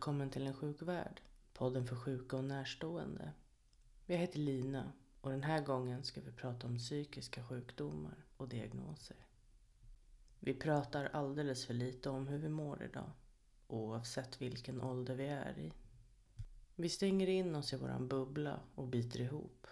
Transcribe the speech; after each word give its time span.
Välkommen 0.00 0.30
till 0.30 0.46
En 0.46 0.54
sjuk 0.54 0.82
värld, 0.82 1.20
podden 1.52 1.86
för 1.86 1.96
sjuka 1.96 2.36
och 2.36 2.44
närstående. 2.44 3.32
Jag 4.06 4.16
heter 4.16 4.38
Lina 4.38 4.92
och 5.20 5.30
den 5.30 5.42
här 5.42 5.60
gången 5.60 6.04
ska 6.04 6.20
vi 6.20 6.32
prata 6.32 6.66
om 6.66 6.78
psykiska 6.78 7.44
sjukdomar 7.44 8.24
och 8.36 8.48
diagnoser. 8.48 9.16
Vi 10.38 10.54
pratar 10.54 11.04
alldeles 11.04 11.66
för 11.66 11.74
lite 11.74 12.10
om 12.10 12.28
hur 12.28 12.38
vi 12.38 12.48
mår 12.48 12.82
idag, 12.82 13.10
oavsett 13.68 14.42
vilken 14.42 14.80
ålder 14.80 15.14
vi 15.14 15.26
är 15.26 15.58
i. 15.58 15.72
Vi 16.76 16.88
stänger 16.88 17.26
in 17.26 17.54
oss 17.54 17.72
i 17.72 17.76
våran 17.76 18.08
bubbla 18.08 18.60
och 18.74 18.88
biter 18.88 19.20
ihop, 19.20 19.66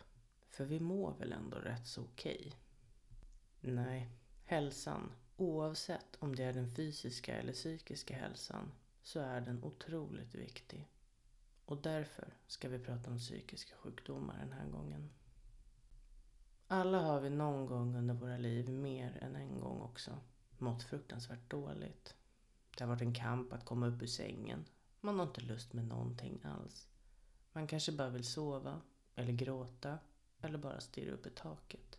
för 0.48 0.64
vi 0.64 0.80
mår 0.80 1.14
väl 1.18 1.32
ändå 1.32 1.56
rätt 1.56 1.86
så 1.86 2.02
okej. 2.02 2.52
Nej, 3.60 4.10
hälsan, 4.44 5.12
oavsett 5.36 6.16
om 6.18 6.36
det 6.36 6.44
är 6.44 6.52
den 6.52 6.74
fysiska 6.74 7.34
eller 7.34 7.52
psykiska 7.52 8.16
hälsan, 8.16 8.72
så 9.08 9.20
är 9.20 9.40
den 9.40 9.64
otroligt 9.64 10.34
viktig. 10.34 10.88
Och 11.64 11.82
därför 11.82 12.34
ska 12.46 12.68
vi 12.68 12.78
prata 12.78 13.10
om 13.10 13.18
psykiska 13.18 13.76
sjukdomar 13.76 14.38
den 14.38 14.52
här 14.52 14.68
gången. 14.68 15.10
Alla 16.66 17.00
har 17.00 17.20
vi 17.20 17.30
någon 17.30 17.66
gång 17.66 17.96
under 17.96 18.14
våra 18.14 18.36
liv 18.36 18.68
mer 18.68 19.18
än 19.22 19.36
en 19.36 19.60
gång 19.60 19.80
också 19.80 20.18
mått 20.58 20.82
fruktansvärt 20.82 21.50
dåligt. 21.50 22.14
Det 22.78 22.84
har 22.84 22.88
varit 22.88 23.02
en 23.02 23.14
kamp 23.14 23.52
att 23.52 23.64
komma 23.64 23.86
upp 23.86 24.02
ur 24.02 24.06
sängen. 24.06 24.64
Man 25.00 25.18
har 25.18 25.26
inte 25.26 25.40
lust 25.40 25.72
med 25.72 25.86
någonting 25.86 26.40
alls. 26.44 26.88
Man 27.52 27.66
kanske 27.66 27.92
bara 27.92 28.10
vill 28.10 28.24
sova, 28.24 28.80
eller 29.14 29.32
gråta, 29.32 29.98
eller 30.40 30.58
bara 30.58 30.80
stirra 30.80 31.12
upp 31.12 31.26
i 31.26 31.30
taket. 31.30 31.98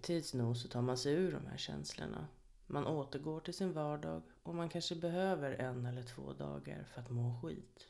Tids 0.00 0.34
nog 0.34 0.56
så 0.56 0.68
tar 0.68 0.82
man 0.82 0.98
sig 0.98 1.12
ur 1.12 1.32
de 1.32 1.46
här 1.46 1.56
känslorna. 1.56 2.28
Man 2.70 2.86
återgår 2.86 3.40
till 3.40 3.54
sin 3.54 3.72
vardag 3.72 4.22
och 4.42 4.54
man 4.54 4.68
kanske 4.68 4.96
behöver 4.96 5.50
en 5.52 5.86
eller 5.86 6.02
två 6.02 6.32
dagar 6.32 6.84
för 6.84 7.00
att 7.00 7.10
må 7.10 7.40
skit. 7.40 7.86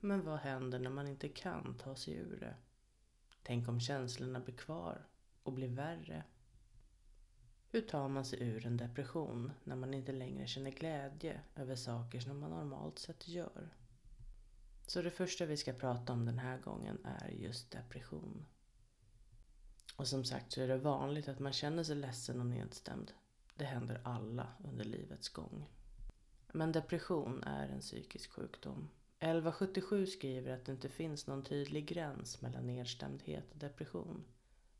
Men 0.00 0.24
vad 0.24 0.38
händer 0.38 0.78
när 0.78 0.90
man 0.90 1.08
inte 1.08 1.28
kan 1.28 1.78
ta 1.78 1.96
sig 1.96 2.14
ur 2.14 2.40
det? 2.40 2.54
Tänk 3.42 3.68
om 3.68 3.80
känslorna 3.80 4.40
blir 4.40 4.54
kvar 4.54 5.06
och 5.42 5.52
blir 5.52 5.68
värre? 5.68 6.24
Hur 7.70 7.80
tar 7.80 8.08
man 8.08 8.24
sig 8.24 8.42
ur 8.42 8.66
en 8.66 8.76
depression 8.76 9.52
när 9.64 9.76
man 9.76 9.94
inte 9.94 10.12
längre 10.12 10.46
känner 10.46 10.70
glädje 10.70 11.40
över 11.54 11.76
saker 11.76 12.20
som 12.20 12.40
man 12.40 12.50
normalt 12.50 12.98
sett 12.98 13.28
gör? 13.28 13.74
Så 14.86 15.02
det 15.02 15.10
första 15.10 15.46
vi 15.46 15.56
ska 15.56 15.72
prata 15.72 16.12
om 16.12 16.24
den 16.24 16.38
här 16.38 16.58
gången 16.58 16.98
är 17.04 17.28
just 17.28 17.70
depression. 17.70 18.46
Och 20.02 20.08
som 20.08 20.24
sagt 20.24 20.52
så 20.52 20.60
är 20.60 20.68
det 20.68 20.78
vanligt 20.78 21.28
att 21.28 21.38
man 21.38 21.52
känner 21.52 21.84
sig 21.84 21.96
ledsen 21.96 22.40
och 22.40 22.46
nedstämd. 22.46 23.12
Det 23.54 23.64
händer 23.64 24.00
alla 24.04 24.46
under 24.64 24.84
livets 24.84 25.28
gång. 25.28 25.68
Men 26.52 26.72
depression 26.72 27.42
är 27.42 27.68
en 27.68 27.80
psykisk 27.80 28.32
sjukdom. 28.32 28.88
1177 29.18 30.06
skriver 30.06 30.52
att 30.52 30.64
det 30.64 30.72
inte 30.72 30.88
finns 30.88 31.26
någon 31.26 31.44
tydlig 31.44 31.86
gräns 31.86 32.42
mellan 32.42 32.66
nedstämdhet 32.66 33.52
och 33.52 33.58
depression. 33.58 34.24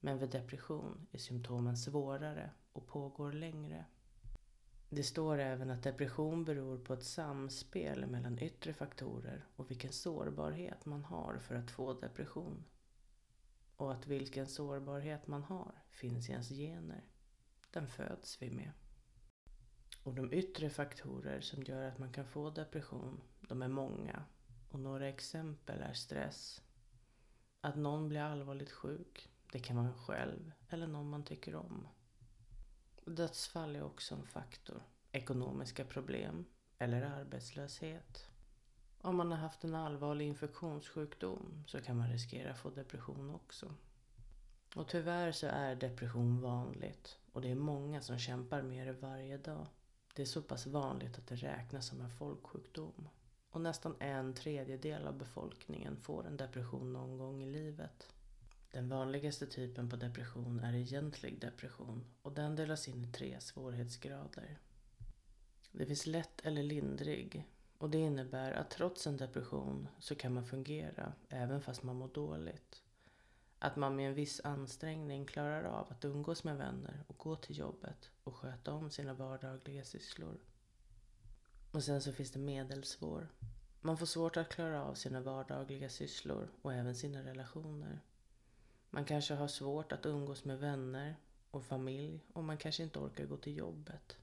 Men 0.01 0.19
vid 0.19 0.31
depression 0.31 1.07
är 1.13 1.19
symptomen 1.19 1.77
svårare 1.77 2.51
och 2.73 2.87
pågår 2.87 3.33
längre. 3.33 3.85
Det 4.89 5.03
står 5.03 5.39
även 5.39 5.71
att 5.71 5.83
depression 5.83 6.45
beror 6.45 6.79
på 6.79 6.95
ett 6.95 7.05
samspel 7.05 8.07
mellan 8.07 8.39
yttre 8.39 8.73
faktorer 8.73 9.47
och 9.57 9.71
vilken 9.71 9.93
sårbarhet 9.93 10.87
man 10.87 11.05
har 11.05 11.39
för 11.39 11.55
att 11.55 11.71
få 11.71 11.93
depression. 11.93 12.65
Och 13.83 13.93
att 13.93 14.07
vilken 14.07 14.47
sårbarhet 14.47 15.27
man 15.27 15.43
har 15.43 15.83
finns 15.91 16.29
i 16.29 16.33
ens 16.33 16.49
gener. 16.49 17.05
Den 17.71 17.89
föds 17.89 18.43
vi 18.43 18.51
med. 18.51 18.73
Och 20.03 20.15
de 20.15 20.33
yttre 20.33 20.71
faktorer 20.71 21.41
som 21.41 21.63
gör 21.63 21.83
att 21.83 21.99
man 21.99 22.13
kan 22.13 22.25
få 22.25 22.51
depression, 22.51 23.21
de 23.41 23.63
är 23.63 23.69
många. 23.69 24.25
Och 24.71 24.81
några 24.81 25.09
exempel 25.09 25.81
är 25.81 25.93
stress, 25.93 26.63
att 27.61 27.77
någon 27.77 28.09
blir 28.09 28.21
allvarligt 28.21 28.73
sjuk, 28.73 29.29
det 29.53 29.59
kan 29.59 29.77
vara 29.77 29.87
en 29.87 29.99
själv 29.99 30.53
eller 30.69 30.87
någon 30.87 31.11
man 31.11 31.25
tycker 31.25 31.55
om. 31.55 31.89
Dödsfall 33.05 33.77
är 33.77 33.83
också 33.83 34.15
en 34.15 34.27
faktor. 34.27 34.83
Ekonomiska 35.13 35.85
problem 35.85 36.45
eller 36.79 37.03
arbetslöshet. 37.03 38.32
Om 39.05 39.17
man 39.17 39.31
har 39.31 39.39
haft 39.39 39.65
en 39.65 39.75
allvarlig 39.75 40.27
infektionssjukdom 40.27 41.65
så 41.67 41.81
kan 41.81 41.97
man 41.97 42.11
riskera 42.11 42.51
att 42.51 42.59
få 42.59 42.71
depression 42.71 43.31
också. 43.35 43.75
Och 44.77 44.89
tyvärr 44.89 45.33
så 45.33 45.47
är 45.47 45.77
depression 45.77 46.41
vanligt 46.41 47.19
och 47.33 47.43
det 47.43 47.51
är 47.51 47.55
många 47.55 48.01
som 48.01 48.19
kämpar 48.19 48.63
med 48.63 48.87
det 48.87 48.93
varje 48.93 49.39
dag. 49.39 49.67
Det 50.15 50.23
är 50.23 50.27
så 50.27 50.43
pass 50.43 50.67
vanligt 50.67 51.19
att 51.19 51.27
det 51.27 51.35
räknas 51.35 51.87
som 51.87 52.01
en 52.01 52.11
folksjukdom. 52.11 53.09
Och 53.51 53.61
nästan 53.61 53.97
en 53.99 54.35
tredjedel 54.35 55.07
av 55.07 55.19
befolkningen 55.19 55.97
får 55.97 56.27
en 56.27 56.37
depression 56.37 56.93
någon 56.93 57.19
gång 57.19 57.43
i 57.43 57.47
livet. 57.47 58.13
Den 58.71 58.89
vanligaste 58.89 59.47
typen 59.47 59.91
på 59.91 59.97
depression 59.97 60.61
är 60.61 60.75
egentlig 60.75 61.41
depression 61.41 62.05
och 62.23 62.33
den 62.33 62.57
delas 62.57 62.89
in 62.89 63.05
i 63.05 63.13
tre 63.13 63.41
svårighetsgrader. 63.41 64.59
Det 65.73 65.87
finns 65.87 66.07
lätt 66.07 66.41
eller 66.41 66.63
lindrig 66.63 67.45
och 67.83 67.91
det 67.91 67.99
innebär 67.99 68.53
att 68.53 68.71
trots 68.71 69.07
en 69.07 69.17
depression 69.17 69.89
så 69.99 70.15
kan 70.15 70.35
man 70.35 70.47
fungera 70.47 71.13
även 71.29 71.61
fast 71.63 71.83
man 71.83 71.97
mår 71.97 72.09
dåligt. 72.09 72.83
Att 73.59 73.77
man 73.77 73.97
med 73.97 74.09
en 74.09 74.15
viss 74.15 74.41
ansträngning 74.45 75.27
klarar 75.27 75.65
av 75.65 75.87
att 75.91 76.05
umgås 76.05 76.45
med 76.45 76.57
vänner 76.57 77.05
och 77.07 77.19
gå 77.19 77.37
till 77.37 77.59
jobbet 77.59 78.11
och 78.25 78.37
sköta 78.37 78.73
om 78.73 78.91
sina 78.91 79.15
vardagliga 79.15 79.85
sysslor. 79.85 80.39
Och 81.71 81.85
sen 81.85 82.03
så 82.03 82.13
finns 82.13 82.31
det 82.31 82.39
medelsvår. 82.39 83.29
Man 83.81 83.99
får 83.99 84.07
svårt 84.07 84.37
att 84.37 84.49
klara 84.49 84.85
av 84.85 84.95
sina 84.95 85.21
vardagliga 85.21 85.89
sysslor 85.89 86.49
och 86.63 86.75
även 86.75 86.95
sina 86.95 87.23
relationer. 87.25 88.01
Man 88.91 89.05
kanske 89.05 89.35
har 89.35 89.49
svårt 89.49 89.93
att 89.93 90.07
umgås 90.07 90.45
med 90.45 90.59
vänner 90.59 91.17
och 91.51 91.65
familj 91.65 92.25
och 92.33 92.45
man 92.45 92.57
kanske 92.57 92.83
inte 92.83 92.99
orkar 92.99 93.27
gå 93.27 93.37
till 93.37 93.57
jobbet. 93.57 94.17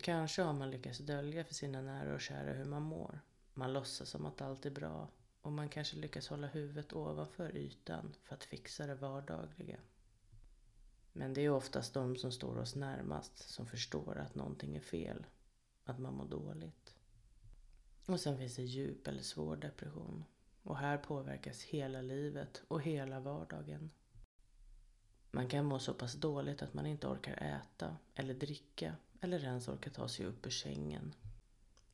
Kanske 0.00 0.42
har 0.42 0.52
man 0.52 0.70
lyckats 0.70 0.98
dölja 0.98 1.44
för 1.44 1.54
sina 1.54 1.82
nära 1.82 2.14
och 2.14 2.20
kära 2.20 2.52
hur 2.52 2.64
man 2.64 2.82
mår. 2.82 3.20
Man 3.54 3.72
låtsas 3.72 4.10
som 4.10 4.26
att 4.26 4.40
allt 4.40 4.66
är 4.66 4.70
bra 4.70 5.08
och 5.42 5.52
man 5.52 5.68
kanske 5.68 5.96
lyckas 5.96 6.28
hålla 6.28 6.46
huvudet 6.46 6.92
ovanför 6.92 7.56
ytan 7.56 8.14
för 8.22 8.34
att 8.34 8.44
fixa 8.44 8.86
det 8.86 8.94
vardagliga. 8.94 9.78
Men 11.12 11.34
det 11.34 11.40
är 11.40 11.50
oftast 11.50 11.94
de 11.94 12.16
som 12.16 12.32
står 12.32 12.58
oss 12.58 12.74
närmast 12.74 13.50
som 13.50 13.66
förstår 13.66 14.18
att 14.18 14.34
någonting 14.34 14.76
är 14.76 14.80
fel, 14.80 15.26
att 15.84 15.98
man 15.98 16.14
mår 16.14 16.26
dåligt. 16.26 16.94
Och 18.06 18.20
sen 18.20 18.38
finns 18.38 18.56
det 18.56 18.62
djup 18.62 19.08
eller 19.08 19.22
svår 19.22 19.56
depression. 19.56 20.24
Och 20.62 20.78
här 20.78 20.98
påverkas 20.98 21.62
hela 21.62 22.02
livet 22.02 22.62
och 22.68 22.82
hela 22.82 23.20
vardagen. 23.20 23.90
Man 25.30 25.48
kan 25.48 25.64
må 25.64 25.78
så 25.78 25.94
pass 25.94 26.14
dåligt 26.14 26.62
att 26.62 26.74
man 26.74 26.86
inte 26.86 27.06
orkar 27.06 27.36
äta 27.36 27.96
eller 28.14 28.34
dricka 28.34 28.96
eller 29.24 29.44
ens 29.44 29.68
orkar 29.68 29.90
ta 29.90 30.08
sig 30.08 30.26
upp 30.26 30.46
ur 30.46 30.50
sängen. 30.50 31.14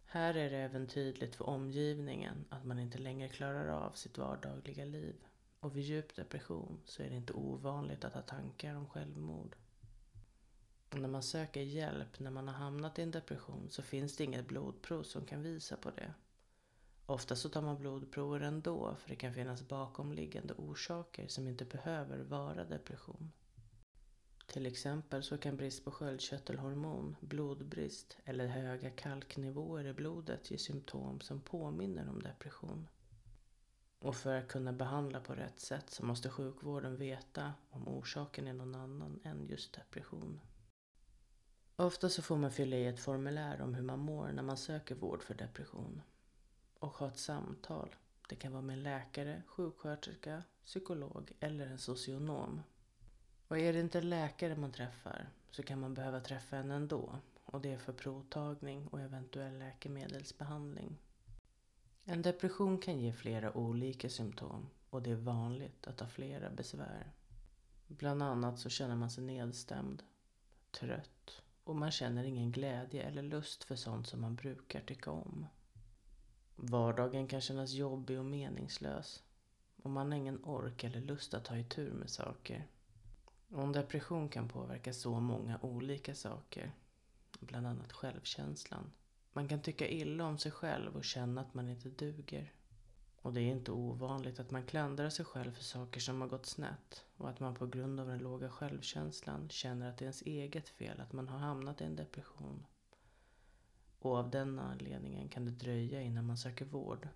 Här 0.04 0.34
är 0.34 0.50
det 0.50 0.56
även 0.56 0.86
tydligt 0.86 1.34
för 1.34 1.48
omgivningen 1.48 2.44
att 2.48 2.64
man 2.64 2.78
inte 2.78 2.98
längre 2.98 3.28
klarar 3.28 3.68
av 3.68 3.92
sitt 3.92 4.18
vardagliga 4.18 4.84
liv. 4.84 5.14
Och 5.60 5.76
vid 5.76 5.84
djup 5.84 6.16
depression 6.16 6.80
så 6.84 7.02
är 7.02 7.10
det 7.10 7.16
inte 7.16 7.32
ovanligt 7.32 8.04
att 8.04 8.14
ha 8.14 8.22
tankar 8.22 8.74
om 8.74 8.88
självmord. 8.88 9.56
Och 10.90 10.98
när 10.98 11.08
man 11.08 11.22
söker 11.22 11.60
hjälp 11.60 12.20
när 12.20 12.30
man 12.30 12.48
har 12.48 12.54
hamnat 12.54 12.98
i 12.98 13.02
en 13.02 13.10
depression 13.10 13.70
så 13.70 13.82
finns 13.82 14.16
det 14.16 14.24
inget 14.24 14.48
blodprov 14.48 15.02
som 15.02 15.26
kan 15.26 15.42
visa 15.42 15.76
på 15.76 15.90
det. 15.90 16.14
Ofta 17.06 17.36
så 17.36 17.48
tar 17.48 17.62
man 17.62 17.78
blodprover 17.78 18.40
ändå 18.40 18.94
för 18.94 19.08
det 19.08 19.16
kan 19.16 19.34
finnas 19.34 19.68
bakomliggande 19.68 20.54
orsaker 20.54 21.28
som 21.28 21.48
inte 21.48 21.64
behöver 21.64 22.18
vara 22.18 22.64
depression. 22.64 23.32
Till 24.52 24.66
exempel 24.66 25.22
så 25.22 25.38
kan 25.38 25.56
brist 25.56 25.84
på 25.84 25.90
sköldkörtelhormon, 25.90 27.16
blodbrist 27.20 28.16
eller 28.24 28.46
höga 28.46 28.90
kalknivåer 28.90 29.84
i 29.84 29.92
blodet 29.92 30.50
ge 30.50 30.58
symptom 30.58 31.20
som 31.20 31.40
påminner 31.40 32.08
om 32.08 32.22
depression. 32.22 32.88
Och 33.98 34.16
för 34.16 34.34
att 34.34 34.48
kunna 34.48 34.72
behandla 34.72 35.20
på 35.20 35.34
rätt 35.34 35.60
sätt 35.60 35.90
så 35.90 36.04
måste 36.04 36.30
sjukvården 36.30 36.96
veta 36.96 37.52
om 37.70 37.88
orsaken 37.88 38.46
är 38.46 38.52
någon 38.52 38.74
annan 38.74 39.20
än 39.24 39.46
just 39.46 39.72
depression. 39.72 40.40
Ofta 41.76 42.08
så 42.08 42.22
får 42.22 42.36
man 42.36 42.50
fylla 42.50 42.76
i 42.76 42.86
ett 42.86 43.00
formulär 43.00 43.60
om 43.60 43.74
hur 43.74 43.82
man 43.82 43.98
mår 43.98 44.32
när 44.32 44.42
man 44.42 44.56
söker 44.56 44.94
vård 44.94 45.22
för 45.22 45.34
depression. 45.34 46.02
Och 46.78 46.96
ha 46.96 47.08
ett 47.08 47.18
samtal. 47.18 47.96
Det 48.28 48.36
kan 48.36 48.52
vara 48.52 48.62
med 48.62 48.76
en 48.76 48.82
läkare, 48.82 49.42
sjuksköterska, 49.46 50.42
psykolog 50.64 51.32
eller 51.40 51.66
en 51.66 51.78
socionom. 51.78 52.62
Och 53.50 53.58
är 53.58 53.72
det 53.72 53.80
inte 53.80 54.00
läkare 54.00 54.56
man 54.56 54.72
träffar 54.72 55.28
så 55.50 55.62
kan 55.62 55.80
man 55.80 55.94
behöva 55.94 56.20
träffa 56.20 56.56
en 56.56 56.70
ändå. 56.70 57.18
Och 57.44 57.60
det 57.60 57.72
är 57.72 57.78
för 57.78 57.92
provtagning 57.92 58.86
och 58.86 59.00
eventuell 59.00 59.58
läkemedelsbehandling. 59.58 60.98
En 62.04 62.22
depression 62.22 62.78
kan 62.78 62.98
ge 62.98 63.12
flera 63.12 63.56
olika 63.56 64.08
symptom 64.08 64.66
och 64.90 65.02
det 65.02 65.10
är 65.10 65.16
vanligt 65.16 65.86
att 65.86 66.00
ha 66.00 66.08
flera 66.08 66.50
besvär. 66.50 67.12
Bland 67.86 68.22
annat 68.22 68.58
så 68.58 68.68
känner 68.68 68.96
man 68.96 69.10
sig 69.10 69.24
nedstämd, 69.24 70.02
trött, 70.70 71.42
och 71.64 71.76
man 71.76 71.90
känner 71.90 72.24
ingen 72.24 72.52
glädje 72.52 73.02
eller 73.02 73.22
lust 73.22 73.64
för 73.64 73.76
sånt 73.76 74.06
som 74.06 74.20
man 74.20 74.34
brukar 74.34 74.80
tycka 74.80 75.10
om. 75.10 75.46
Vardagen 76.56 77.28
kan 77.28 77.40
kännas 77.40 77.72
jobbig 77.72 78.18
och 78.18 78.24
meningslös 78.24 79.22
och 79.82 79.90
man 79.90 80.12
har 80.12 80.18
ingen 80.18 80.44
ork 80.44 80.84
eller 80.84 81.00
lust 81.00 81.34
att 81.34 81.44
ta 81.44 81.56
itu 81.56 81.92
med 81.92 82.10
saker. 82.10 82.66
Och 83.50 83.62
en 83.62 83.72
depression 83.72 84.28
kan 84.28 84.48
påverka 84.48 84.92
så 84.92 85.20
många 85.20 85.58
olika 85.62 86.14
saker, 86.14 86.72
bland 87.40 87.66
annat 87.66 87.92
självkänslan. 87.92 88.92
Man 89.32 89.48
kan 89.48 89.62
tycka 89.62 89.88
illa 89.88 90.24
om 90.24 90.38
sig 90.38 90.52
själv 90.52 90.96
och 90.96 91.04
känna 91.04 91.40
att 91.40 91.54
man 91.54 91.68
inte 91.68 91.88
duger. 91.88 92.52
Och 93.22 93.32
det 93.32 93.40
är 93.40 93.50
inte 93.50 93.72
ovanligt 93.72 94.40
att 94.40 94.50
man 94.50 94.66
klandrar 94.66 95.10
sig 95.10 95.24
själv 95.24 95.52
för 95.52 95.64
saker 95.64 96.00
som 96.00 96.20
har 96.20 96.28
gått 96.28 96.46
snett 96.46 97.04
och 97.16 97.28
att 97.28 97.40
man 97.40 97.54
på 97.54 97.66
grund 97.66 98.00
av 98.00 98.06
den 98.06 98.18
låga 98.18 98.50
självkänslan 98.50 99.48
känner 99.48 99.88
att 99.88 99.98
det 99.98 100.02
är 100.02 100.06
ens 100.06 100.22
eget 100.22 100.68
fel 100.68 101.00
att 101.00 101.12
man 101.12 101.28
har 101.28 101.38
hamnat 101.38 101.80
i 101.80 101.84
en 101.84 101.96
depression. 101.96 102.66
Och 103.98 104.16
av 104.16 104.30
den 104.30 104.58
anledningen 104.58 105.28
kan 105.28 105.44
det 105.44 105.50
dröja 105.50 106.02
innan 106.02 106.26
man 106.26 106.38
söker 106.38 106.64
vård. 106.64 107.08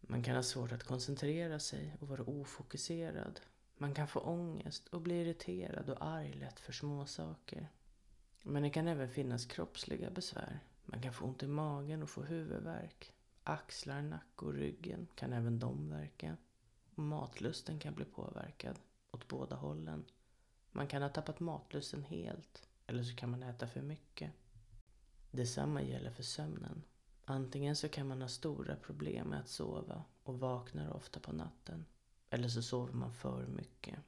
Man 0.00 0.22
kan 0.22 0.36
ha 0.36 0.42
svårt 0.42 0.72
att 0.72 0.84
koncentrera 0.84 1.58
sig 1.58 1.96
och 2.00 2.08
vara 2.08 2.22
ofokuserad. 2.22 3.40
Man 3.82 3.94
kan 3.94 4.08
få 4.08 4.20
ångest 4.20 4.88
och 4.88 5.00
bli 5.00 5.20
irriterad 5.20 5.90
och 5.90 6.06
arg 6.06 6.32
lätt 6.32 6.60
för 6.60 6.72
småsaker. 6.72 7.68
Men 8.42 8.62
det 8.62 8.70
kan 8.70 8.88
även 8.88 9.08
finnas 9.08 9.46
kroppsliga 9.46 10.10
besvär. 10.10 10.60
Man 10.84 11.02
kan 11.02 11.12
få 11.12 11.24
ont 11.24 11.42
i 11.42 11.46
magen 11.46 12.02
och 12.02 12.10
få 12.10 12.22
huvudvärk. 12.22 13.12
Axlar, 13.44 14.02
nacke 14.02 14.44
och 14.44 14.54
ryggen 14.54 15.08
kan 15.14 15.32
även 15.32 15.58
de 15.58 15.90
verka. 15.90 16.36
Och 16.94 17.02
matlusten 17.02 17.78
kan 17.78 17.94
bli 17.94 18.04
påverkad 18.04 18.78
åt 19.10 19.28
båda 19.28 19.56
hållen. 19.56 20.04
Man 20.70 20.86
kan 20.86 21.02
ha 21.02 21.08
tappat 21.08 21.40
matlusten 21.40 22.02
helt 22.02 22.68
eller 22.86 23.02
så 23.02 23.16
kan 23.16 23.30
man 23.30 23.42
äta 23.42 23.66
för 23.66 23.82
mycket. 23.82 24.32
Detsamma 25.30 25.82
gäller 25.82 26.10
för 26.10 26.22
sömnen. 26.22 26.82
Antingen 27.24 27.76
så 27.76 27.88
kan 27.88 28.08
man 28.08 28.22
ha 28.22 28.28
stora 28.28 28.76
problem 28.76 29.28
med 29.28 29.40
att 29.40 29.48
sova 29.48 30.04
och 30.22 30.40
vaknar 30.40 30.96
ofta 30.96 31.20
på 31.20 31.32
natten. 31.32 31.84
Eller 32.32 32.48
så 32.48 32.62
sover 32.62 32.92
man 32.92 33.12
för 33.12 33.46
mycket. 33.46 33.98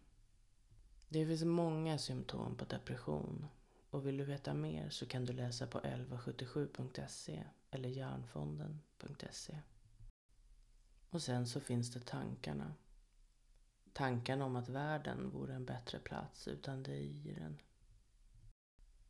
Det 1.08 1.26
finns 1.26 1.44
många 1.44 1.98
symptom 1.98 2.56
på 2.56 2.64
depression 2.64 3.46
och 3.90 4.06
vill 4.06 4.16
du 4.16 4.24
veta 4.24 4.54
mer 4.54 4.90
så 4.90 5.06
kan 5.06 5.24
du 5.24 5.32
läsa 5.32 5.66
på 5.66 5.80
1177.se 5.80 7.44
eller 7.70 7.88
Hjärnfonden.se. 7.88 9.58
Och 11.10 11.22
sen 11.22 11.46
så 11.46 11.60
finns 11.60 11.92
det 11.92 12.00
tankarna. 12.00 12.74
Tankarna 13.92 14.44
om 14.44 14.56
att 14.56 14.68
världen 14.68 15.30
vore 15.30 15.54
en 15.54 15.64
bättre 15.64 15.98
plats 15.98 16.48
utan 16.48 16.82
dig 16.82 17.28
i 17.28 17.32
den. 17.32 17.60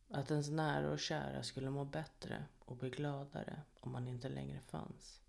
Att 0.08 0.30
ens 0.30 0.50
nära 0.50 0.90
och 0.90 1.00
kära 1.00 1.42
skulle 1.42 1.70
må 1.70 1.84
bättre 1.84 2.44
och 2.58 2.76
bli 2.76 2.90
gladare 2.90 3.62
om 3.80 3.92
man 3.92 4.08
inte 4.08 4.28
längre 4.28 4.60
fanns. 4.60 5.20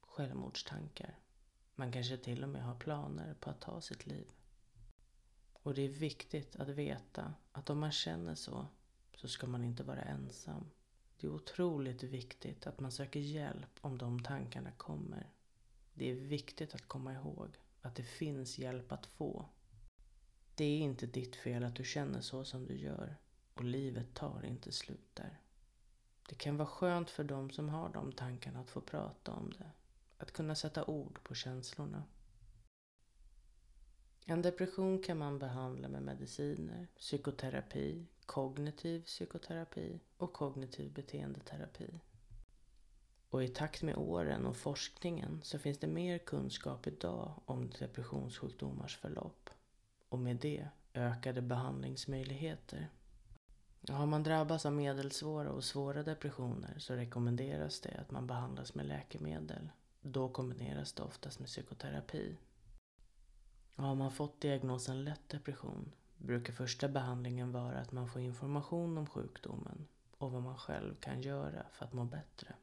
Självmordstankar. 0.00 1.23
Man 1.76 1.92
kanske 1.92 2.16
till 2.16 2.42
och 2.42 2.48
med 2.48 2.62
har 2.64 2.74
planer 2.74 3.34
på 3.34 3.50
att 3.50 3.60
ta 3.60 3.80
sitt 3.80 4.06
liv. 4.06 4.26
Och 5.52 5.74
det 5.74 5.82
är 5.82 5.88
viktigt 5.88 6.56
att 6.56 6.68
veta 6.68 7.34
att 7.52 7.70
om 7.70 7.78
man 7.78 7.92
känner 7.92 8.34
så, 8.34 8.66
så 9.14 9.28
ska 9.28 9.46
man 9.46 9.64
inte 9.64 9.82
vara 9.82 10.02
ensam. 10.02 10.70
Det 11.20 11.26
är 11.26 11.30
otroligt 11.30 12.02
viktigt 12.02 12.66
att 12.66 12.80
man 12.80 12.92
söker 12.92 13.20
hjälp 13.20 13.78
om 13.80 13.98
de 13.98 14.22
tankarna 14.22 14.72
kommer. 14.72 15.30
Det 15.94 16.10
är 16.10 16.14
viktigt 16.14 16.74
att 16.74 16.88
komma 16.88 17.14
ihåg 17.14 17.56
att 17.80 17.94
det 17.94 18.02
finns 18.02 18.58
hjälp 18.58 18.92
att 18.92 19.06
få. 19.06 19.48
Det 20.54 20.64
är 20.64 20.78
inte 20.78 21.06
ditt 21.06 21.36
fel 21.36 21.64
att 21.64 21.76
du 21.76 21.84
känner 21.84 22.20
så 22.20 22.44
som 22.44 22.66
du 22.66 22.76
gör 22.76 23.16
och 23.54 23.64
livet 23.64 24.14
tar 24.14 24.44
inte 24.44 24.72
slut 24.72 25.14
där. 25.14 25.40
Det 26.28 26.34
kan 26.34 26.56
vara 26.56 26.68
skönt 26.68 27.10
för 27.10 27.24
de 27.24 27.50
som 27.50 27.68
har 27.68 27.88
de 27.88 28.12
tankarna 28.12 28.60
att 28.60 28.70
få 28.70 28.80
prata 28.80 29.32
om 29.32 29.52
det. 29.58 29.70
Att 30.24 30.32
kunna 30.32 30.54
sätta 30.54 30.84
ord 30.84 31.22
på 31.22 31.34
känslorna. 31.34 32.04
En 34.26 34.42
depression 34.42 35.02
kan 35.02 35.18
man 35.18 35.38
behandla 35.38 35.88
med 35.88 36.02
mediciner, 36.02 36.88
psykoterapi, 36.96 38.06
kognitiv 38.26 39.02
psykoterapi 39.04 40.00
och 40.16 40.32
kognitiv 40.32 40.92
beteendeterapi. 40.92 42.00
Och 43.30 43.44
i 43.44 43.48
takt 43.48 43.82
med 43.82 43.96
åren 43.96 44.46
och 44.46 44.56
forskningen 44.56 45.40
så 45.42 45.58
finns 45.58 45.78
det 45.78 45.86
mer 45.86 46.18
kunskap 46.18 46.86
idag 46.86 47.40
om 47.44 47.70
depressionssjukdomars 47.70 48.96
förlopp. 48.96 49.50
Och 50.08 50.18
med 50.18 50.36
det 50.36 50.68
ökade 50.94 51.42
behandlingsmöjligheter. 51.42 52.88
Har 53.88 54.06
man 54.06 54.22
drabbats 54.22 54.66
av 54.66 54.72
medelsvåra 54.72 55.50
och 55.50 55.64
svåra 55.64 56.02
depressioner 56.02 56.78
så 56.78 56.94
rekommenderas 56.94 57.80
det 57.80 58.00
att 58.00 58.10
man 58.10 58.26
behandlas 58.26 58.74
med 58.74 58.86
läkemedel. 58.86 59.68
Då 60.06 60.28
kombineras 60.28 60.92
det 60.92 61.02
oftast 61.02 61.38
med 61.38 61.48
psykoterapi. 61.48 62.36
Och 63.76 63.84
har 63.84 63.94
man 63.94 64.10
fått 64.10 64.40
diagnosen 64.40 65.04
lätt 65.04 65.28
depression 65.28 65.92
brukar 66.16 66.52
första 66.52 66.88
behandlingen 66.88 67.52
vara 67.52 67.78
att 67.78 67.92
man 67.92 68.08
får 68.08 68.22
information 68.22 68.98
om 68.98 69.06
sjukdomen 69.06 69.88
och 70.18 70.32
vad 70.32 70.42
man 70.42 70.58
själv 70.58 70.94
kan 70.94 71.22
göra 71.22 71.66
för 71.72 71.84
att 71.84 71.92
må 71.92 72.04
bättre. 72.04 72.54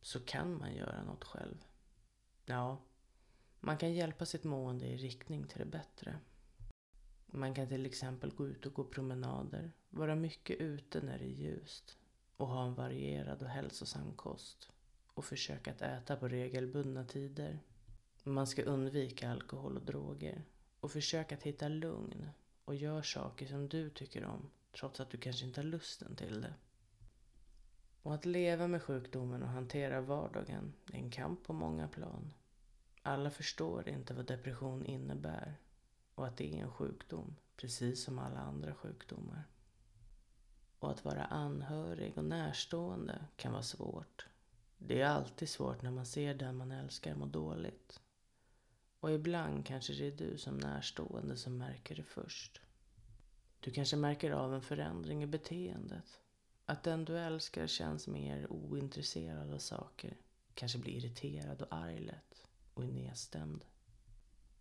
Så 0.00 0.20
kan 0.20 0.58
man 0.58 0.74
göra 0.74 1.02
något 1.02 1.24
själv? 1.24 1.64
Ja, 2.44 2.78
man 3.60 3.78
kan 3.78 3.92
hjälpa 3.92 4.26
sitt 4.26 4.44
mående 4.44 4.86
i 4.86 4.96
riktning 4.96 5.44
till 5.44 5.58
det 5.58 5.66
bättre. 5.70 6.18
Man 7.26 7.54
kan 7.54 7.68
till 7.68 7.86
exempel 7.86 8.34
gå 8.34 8.46
ut 8.46 8.66
och 8.66 8.74
gå 8.74 8.84
promenader, 8.84 9.72
vara 9.90 10.14
mycket 10.14 10.60
ute 10.60 11.00
när 11.00 11.18
det 11.18 11.24
är 11.24 11.42
ljust 11.42 11.98
och 12.36 12.48
ha 12.48 12.64
en 12.64 12.74
varierad 12.74 13.42
och 13.42 13.48
hälsosam 13.48 14.12
kost 14.16 14.73
och 15.14 15.24
försöka 15.24 15.70
att 15.70 15.82
äta 15.82 16.16
på 16.16 16.28
regelbundna 16.28 17.04
tider. 17.04 17.58
Man 18.22 18.46
ska 18.46 18.62
undvika 18.62 19.30
alkohol 19.30 19.76
och 19.76 19.84
droger 19.84 20.44
och 20.80 20.90
försöka 20.90 21.34
att 21.34 21.42
hitta 21.42 21.68
lugn 21.68 22.28
och 22.64 22.74
gör 22.74 23.02
saker 23.02 23.46
som 23.46 23.68
du 23.68 23.90
tycker 23.90 24.24
om 24.24 24.50
trots 24.72 25.00
att 25.00 25.10
du 25.10 25.18
kanske 25.18 25.46
inte 25.46 25.60
har 25.60 25.66
lusten 25.66 26.16
till 26.16 26.40
det. 26.40 26.54
Och 28.02 28.14
att 28.14 28.24
leva 28.24 28.66
med 28.66 28.82
sjukdomen 28.82 29.42
och 29.42 29.48
hantera 29.48 30.00
vardagen 30.00 30.72
är 30.92 30.98
en 30.98 31.10
kamp 31.10 31.44
på 31.44 31.52
många 31.52 31.88
plan. 31.88 32.32
Alla 33.02 33.30
förstår 33.30 33.88
inte 33.88 34.14
vad 34.14 34.26
depression 34.26 34.86
innebär 34.86 35.58
och 36.14 36.26
att 36.26 36.36
det 36.36 36.54
är 36.54 36.62
en 36.62 36.72
sjukdom, 36.72 37.36
precis 37.56 38.04
som 38.04 38.18
alla 38.18 38.38
andra 38.38 38.74
sjukdomar. 38.74 39.44
Och 40.78 40.90
att 40.90 41.04
vara 41.04 41.24
anhörig 41.24 42.18
och 42.18 42.24
närstående 42.24 43.24
kan 43.36 43.52
vara 43.52 43.62
svårt. 43.62 44.26
Det 44.78 45.00
är 45.00 45.06
alltid 45.06 45.48
svårt 45.48 45.82
när 45.82 45.90
man 45.90 46.06
ser 46.06 46.34
den 46.34 46.56
man 46.56 46.72
älskar 46.72 47.14
må 47.14 47.26
dåligt. 47.26 48.00
Och 49.00 49.12
ibland 49.12 49.66
kanske 49.66 49.92
det 49.92 50.06
är 50.06 50.16
du 50.16 50.38
som 50.38 50.56
närstående 50.56 51.36
som 51.36 51.58
märker 51.58 51.94
det 51.94 52.02
först. 52.02 52.60
Du 53.60 53.70
kanske 53.70 53.96
märker 53.96 54.30
av 54.30 54.54
en 54.54 54.62
förändring 54.62 55.22
i 55.22 55.26
beteendet. 55.26 56.20
Att 56.66 56.82
den 56.82 57.04
du 57.04 57.18
älskar 57.18 57.66
känns 57.66 58.08
mer 58.08 58.52
ointresserad 58.52 59.52
av 59.52 59.58
saker. 59.58 60.16
Kanske 60.54 60.78
blir 60.78 60.96
irriterad 60.96 61.62
och 61.62 61.68
arg 61.70 61.98
lätt 61.98 62.48
och 62.74 62.84
är 62.84 62.88
nedstämd. 62.92 63.64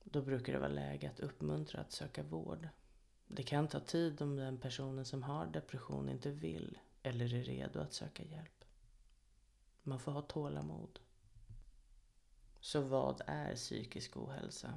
Då 0.04 0.22
brukar 0.22 0.54
det 0.54 0.60
vara 0.60 0.70
läge 0.70 1.10
att 1.10 1.20
uppmuntra 1.20 1.82
att 1.82 1.92
söka 1.92 2.24
vård. 2.24 2.70
Det 3.28 3.44
kan 3.44 3.68
ta 3.68 3.80
tid 3.80 4.22
om 4.22 4.36
den 4.36 4.58
personen 4.58 5.06
som 5.06 5.24
har 5.24 5.46
depression 5.46 6.10
inte 6.10 6.32
vill 6.32 6.78
eller 7.04 7.34
är 7.34 7.44
redo 7.44 7.80
att 7.80 7.94
söka 7.94 8.24
hjälp. 8.24 8.63
Man 9.84 10.00
får 10.00 10.12
ha 10.12 10.22
tålamod. 10.22 11.00
Så 12.60 12.82
vad 12.82 13.22
är 13.28 13.56
psykisk 13.56 14.18
ohälsa? 14.18 14.74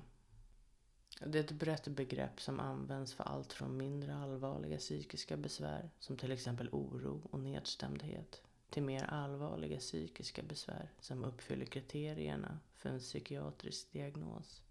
Det 1.26 1.38
är 1.38 1.44
ett 1.44 1.52
brett 1.52 1.88
begrepp 1.88 2.40
som 2.40 2.60
används 2.60 3.14
för 3.14 3.24
allt 3.24 3.52
från 3.52 3.76
mindre 3.76 4.16
allvarliga 4.16 4.78
psykiska 4.78 5.36
besvär 5.36 5.90
som 5.98 6.16
till 6.16 6.32
exempel 6.32 6.68
oro 6.72 7.22
och 7.30 7.40
nedstämdhet 7.40 8.42
till 8.70 8.82
mer 8.82 9.04
allvarliga 9.04 9.78
psykiska 9.78 10.42
besvär 10.42 10.90
som 11.00 11.24
uppfyller 11.24 11.66
kriterierna 11.66 12.58
för 12.74 12.88
en 12.88 12.98
psykiatrisk 12.98 13.92
diagnos. 13.92 14.62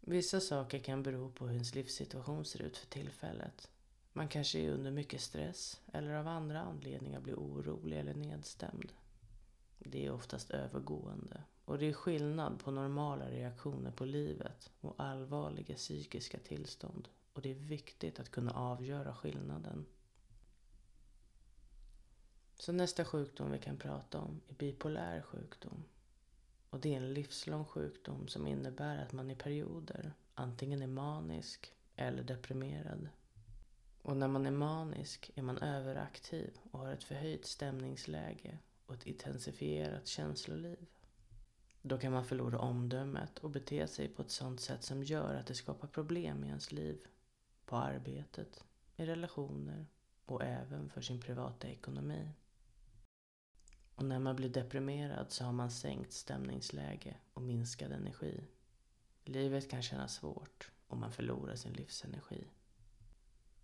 Vissa 0.00 0.40
saker 0.40 0.78
kan 0.78 1.02
bero 1.02 1.30
på 1.30 1.46
hur 1.46 1.54
ens 1.54 1.74
livssituation 1.74 2.44
ser 2.44 2.62
ut 2.62 2.76
för 2.76 2.86
tillfället. 2.86 3.70
Man 4.12 4.28
kanske 4.28 4.58
är 4.58 4.70
under 4.70 4.90
mycket 4.90 5.20
stress 5.20 5.80
eller 5.92 6.14
av 6.14 6.28
andra 6.28 6.60
anledningar 6.60 7.20
blir 7.20 7.34
orolig 7.34 7.98
eller 7.98 8.14
nedstämd. 8.14 8.92
Det 9.84 10.06
är 10.06 10.12
oftast 10.12 10.50
övergående 10.50 11.42
och 11.64 11.78
det 11.78 11.86
är 11.86 11.92
skillnad 11.92 12.58
på 12.58 12.70
normala 12.70 13.30
reaktioner 13.30 13.90
på 13.90 14.04
livet 14.04 14.70
och 14.80 14.94
allvarliga 14.98 15.74
psykiska 15.74 16.38
tillstånd 16.38 17.08
och 17.32 17.42
det 17.42 17.50
är 17.50 17.54
viktigt 17.54 18.20
att 18.20 18.30
kunna 18.30 18.52
avgöra 18.52 19.14
skillnaden. 19.14 19.86
Så 22.54 22.72
nästa 22.72 23.04
sjukdom 23.04 23.50
vi 23.50 23.58
kan 23.58 23.76
prata 23.76 24.18
om 24.20 24.40
är 24.48 24.54
bipolär 24.54 25.22
sjukdom. 25.22 25.84
Och 26.70 26.80
det 26.80 26.92
är 26.92 26.96
en 26.96 27.14
livslång 27.14 27.64
sjukdom 27.64 28.28
som 28.28 28.46
innebär 28.46 28.98
att 28.98 29.12
man 29.12 29.30
i 29.30 29.36
perioder 29.36 30.12
antingen 30.34 30.82
är 30.82 30.86
manisk 30.86 31.74
eller 31.96 32.22
deprimerad. 32.22 33.08
Och 34.02 34.16
när 34.16 34.28
man 34.28 34.46
är 34.46 34.50
manisk 34.50 35.30
är 35.34 35.42
man 35.42 35.58
överaktiv 35.58 36.58
och 36.70 36.78
har 36.78 36.92
ett 36.92 37.04
förhöjt 37.04 37.46
stämningsläge 37.46 38.58
och 38.90 38.96
ett 38.96 39.06
intensifierat 39.06 40.06
känsloliv. 40.06 40.86
Då 41.82 41.98
kan 41.98 42.12
man 42.12 42.24
förlora 42.24 42.58
omdömet 42.58 43.38
och 43.38 43.50
bete 43.50 43.86
sig 43.86 44.08
på 44.08 44.22
ett 44.22 44.30
sådant 44.30 44.60
sätt 44.60 44.82
som 44.82 45.02
gör 45.02 45.34
att 45.34 45.46
det 45.46 45.54
skapar 45.54 45.88
problem 45.88 46.44
i 46.44 46.48
ens 46.48 46.72
liv. 46.72 47.00
På 47.66 47.76
arbetet, 47.76 48.64
i 48.96 49.06
relationer 49.06 49.86
och 50.26 50.42
även 50.44 50.90
för 50.90 51.00
sin 51.00 51.20
privata 51.20 51.68
ekonomi. 51.68 52.28
Och 53.94 54.04
när 54.04 54.18
man 54.18 54.36
blir 54.36 54.48
deprimerad 54.48 55.32
så 55.32 55.44
har 55.44 55.52
man 55.52 55.70
sänkt 55.70 56.12
stämningsläge 56.12 57.16
och 57.34 57.42
minskad 57.42 57.92
energi. 57.92 58.44
Livet 59.24 59.70
kan 59.70 59.82
kännas 59.82 60.14
svårt 60.14 60.70
och 60.88 60.96
man 60.96 61.12
förlorar 61.12 61.56
sin 61.56 61.72
livsenergi. 61.72 62.44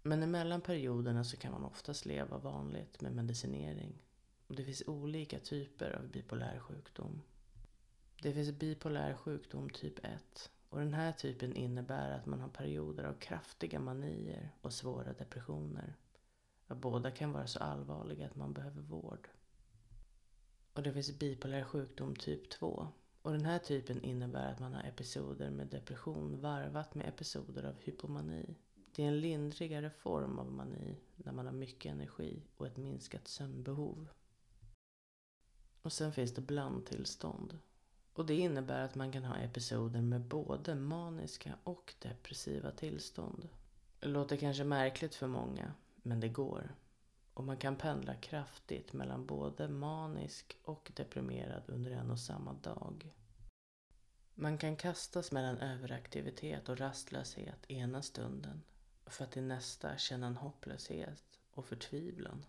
Men 0.03 0.23
emellan 0.23 0.61
perioderna 0.61 1.25
så 1.25 1.37
kan 1.37 1.53
man 1.53 1.65
oftast 1.65 2.07
leva 2.07 2.39
vanligt 2.39 3.01
med 3.01 3.13
medicinering. 3.13 4.03
Och 4.47 4.57
det 4.57 4.65
finns 4.65 4.83
olika 4.87 5.39
typer 5.39 5.93
av 5.93 6.09
bipolär 6.09 6.59
sjukdom. 6.59 7.23
Det 8.23 8.33
finns 8.33 8.53
bipolär 8.53 9.15
sjukdom 9.15 9.71
typ 9.71 10.05
1 10.05 10.51
och 10.69 10.79
den 10.79 10.95
här 10.95 11.13
typen 11.13 11.57
innebär 11.57 12.11
att 12.11 12.27
man 12.27 12.41
har 12.41 12.49
perioder 12.49 13.05
av 13.05 13.15
kraftiga 13.15 13.81
manier 13.81 14.51
och 14.61 14.73
svåra 14.73 15.13
depressioner. 15.13 15.95
Och 16.67 16.77
båda 16.77 17.11
kan 17.11 17.33
vara 17.33 17.47
så 17.47 17.59
allvarliga 17.59 18.27
att 18.27 18.37
man 18.37 18.53
behöver 18.53 18.83
vård. 18.83 19.29
Och 20.73 20.83
det 20.83 20.93
finns 20.93 21.19
bipolär 21.19 21.65
sjukdom 21.65 22.17
typ 22.17 22.51
2 22.51 22.89
och 23.23 23.33
den 23.33 23.45
här 23.45 23.59
typen 23.59 24.03
innebär 24.03 24.53
att 24.53 24.61
man 24.61 24.75
har 24.75 24.83
episoder 24.83 25.51
med 25.51 25.67
depression 25.67 26.41
varvat 26.41 26.95
med 26.95 27.09
episoder 27.09 27.63
av 27.63 27.75
hypomani. 27.79 28.55
Det 28.95 29.03
är 29.03 29.09
en 29.09 29.21
lindrigare 29.21 29.91
form 29.91 30.39
av 30.39 30.53
mani 30.53 30.97
när 31.17 31.33
man 31.33 31.47
har 31.47 31.53
mycket 31.53 31.93
energi 31.93 32.43
och 32.57 32.67
ett 32.67 32.77
minskat 32.77 33.29
sömnbehov. 33.29 34.09
Och 35.87 35.93
sen 35.93 36.13
finns 36.13 36.35
det 36.35 36.41
blandtillstånd. 36.41 37.59
Och 38.13 38.27
det 38.27 38.35
innebär 38.35 38.81
att 38.81 38.95
man 38.95 39.13
kan 39.13 39.25
ha 39.25 39.37
episoder 39.37 40.01
med 40.03 40.21
både 40.21 40.75
maniska 40.75 41.55
och 41.65 41.95
depressiva 41.99 42.71
tillstånd. 42.71 43.49
Det 44.01 44.09
låter 44.09 44.37
kanske 44.37 44.65
märkligt 44.65 45.15
för 45.15 45.27
många, 45.27 45.73
men 45.97 46.21
det 46.21 46.29
går. 46.29 46.75
Och 47.35 47.45
man 47.45 47.57
kan 47.57 47.77
pendla 47.77 48.15
kraftigt 48.15 48.93
mellan 48.93 49.27
både 49.27 49.69
manisk 49.69 50.59
och 50.63 50.93
deprimerad 50.95 51.63
under 51.67 51.91
en 51.91 52.11
och 52.11 52.21
samma 52.21 52.53
dag. 52.53 53.15
Man 54.35 54.59
kan 54.59 54.77
kastas 54.77 55.33
mellan 55.33 55.59
överaktivitet 55.59 56.69
och 56.69 56.79
rastlöshet 56.79 57.71
ena 57.71 58.03
stunden 58.03 58.63
för 59.07 59.25
att 59.25 59.37
i 59.37 59.41
nästa 59.41 59.99
känna 59.99 60.27
en 60.27 60.37
hopplöshet 60.37 61.39
och 61.51 61.67
förtvivlan. 61.67 62.45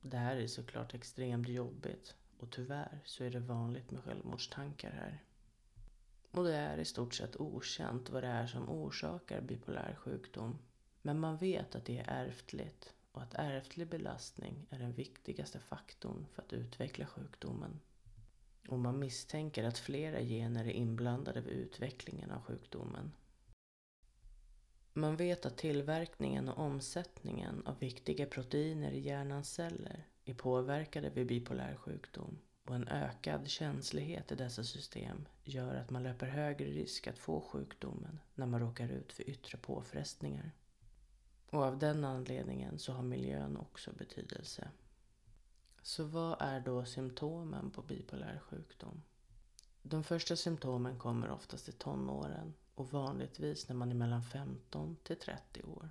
Det 0.00 0.16
här 0.16 0.36
är 0.36 0.46
såklart 0.46 0.94
extremt 0.94 1.48
jobbigt 1.48 2.14
och 2.40 2.50
tyvärr 2.50 3.00
så 3.04 3.24
är 3.24 3.30
det 3.30 3.40
vanligt 3.40 3.90
med 3.90 4.04
självmordstankar 4.04 4.90
här. 4.90 5.22
Och 6.30 6.44
det 6.44 6.56
är 6.56 6.78
i 6.78 6.84
stort 6.84 7.14
sett 7.14 7.40
okänt 7.40 8.10
vad 8.10 8.22
det 8.22 8.28
är 8.28 8.46
som 8.46 8.68
orsakar 8.68 9.40
bipolär 9.40 9.94
sjukdom. 9.94 10.58
Men 11.02 11.20
man 11.20 11.36
vet 11.36 11.74
att 11.74 11.84
det 11.84 11.98
är 11.98 12.26
ärftligt 12.26 12.94
och 13.12 13.22
att 13.22 13.34
ärftlig 13.34 13.88
belastning 13.88 14.66
är 14.70 14.78
den 14.78 14.92
viktigaste 14.92 15.60
faktorn 15.60 16.26
för 16.32 16.42
att 16.42 16.52
utveckla 16.52 17.06
sjukdomen. 17.06 17.80
Och 18.68 18.78
man 18.78 18.98
misstänker 18.98 19.64
att 19.64 19.78
flera 19.78 20.20
gener 20.20 20.64
är 20.64 20.70
inblandade 20.70 21.40
vid 21.40 21.52
utvecklingen 21.54 22.30
av 22.30 22.42
sjukdomen. 22.42 23.12
Man 24.92 25.16
vet 25.16 25.46
att 25.46 25.56
tillverkningen 25.56 26.48
och 26.48 26.58
omsättningen 26.64 27.66
av 27.66 27.78
viktiga 27.78 28.26
proteiner 28.26 28.92
i 28.92 29.00
hjärnans 29.00 29.54
celler 29.54 30.06
är 30.28 30.34
påverkade 30.34 31.10
vid 31.10 31.26
bipolär 31.26 31.76
sjukdom 31.76 32.38
och 32.64 32.74
en 32.74 32.88
ökad 32.88 33.48
känslighet 33.48 34.32
i 34.32 34.34
dessa 34.34 34.64
system 34.64 35.28
gör 35.44 35.74
att 35.74 35.90
man 35.90 36.02
löper 36.02 36.26
högre 36.26 36.66
risk 36.66 37.06
att 37.06 37.18
få 37.18 37.40
sjukdomen 37.40 38.20
när 38.34 38.46
man 38.46 38.60
råkar 38.60 38.88
ut 38.88 39.12
för 39.12 39.30
yttre 39.30 39.58
påfrestningar. 39.58 40.52
Och 41.50 41.62
av 41.62 41.78
den 41.78 42.04
anledningen 42.04 42.78
så 42.78 42.92
har 42.92 43.02
miljön 43.02 43.56
också 43.56 43.92
betydelse. 43.92 44.70
Så 45.82 46.04
vad 46.04 46.36
är 46.40 46.60
då 46.60 46.84
symptomen 46.84 47.70
på 47.70 47.82
bipolär 47.82 48.38
sjukdom? 48.38 49.02
De 49.82 50.04
första 50.04 50.36
symptomen 50.36 50.98
kommer 50.98 51.30
oftast 51.30 51.68
i 51.68 51.72
tonåren 51.72 52.54
och 52.74 52.92
vanligtvis 52.92 53.68
när 53.68 53.76
man 53.76 53.90
är 53.90 53.94
mellan 53.94 54.22
15 54.22 54.96
till 55.02 55.16
30 55.16 55.62
år. 55.62 55.90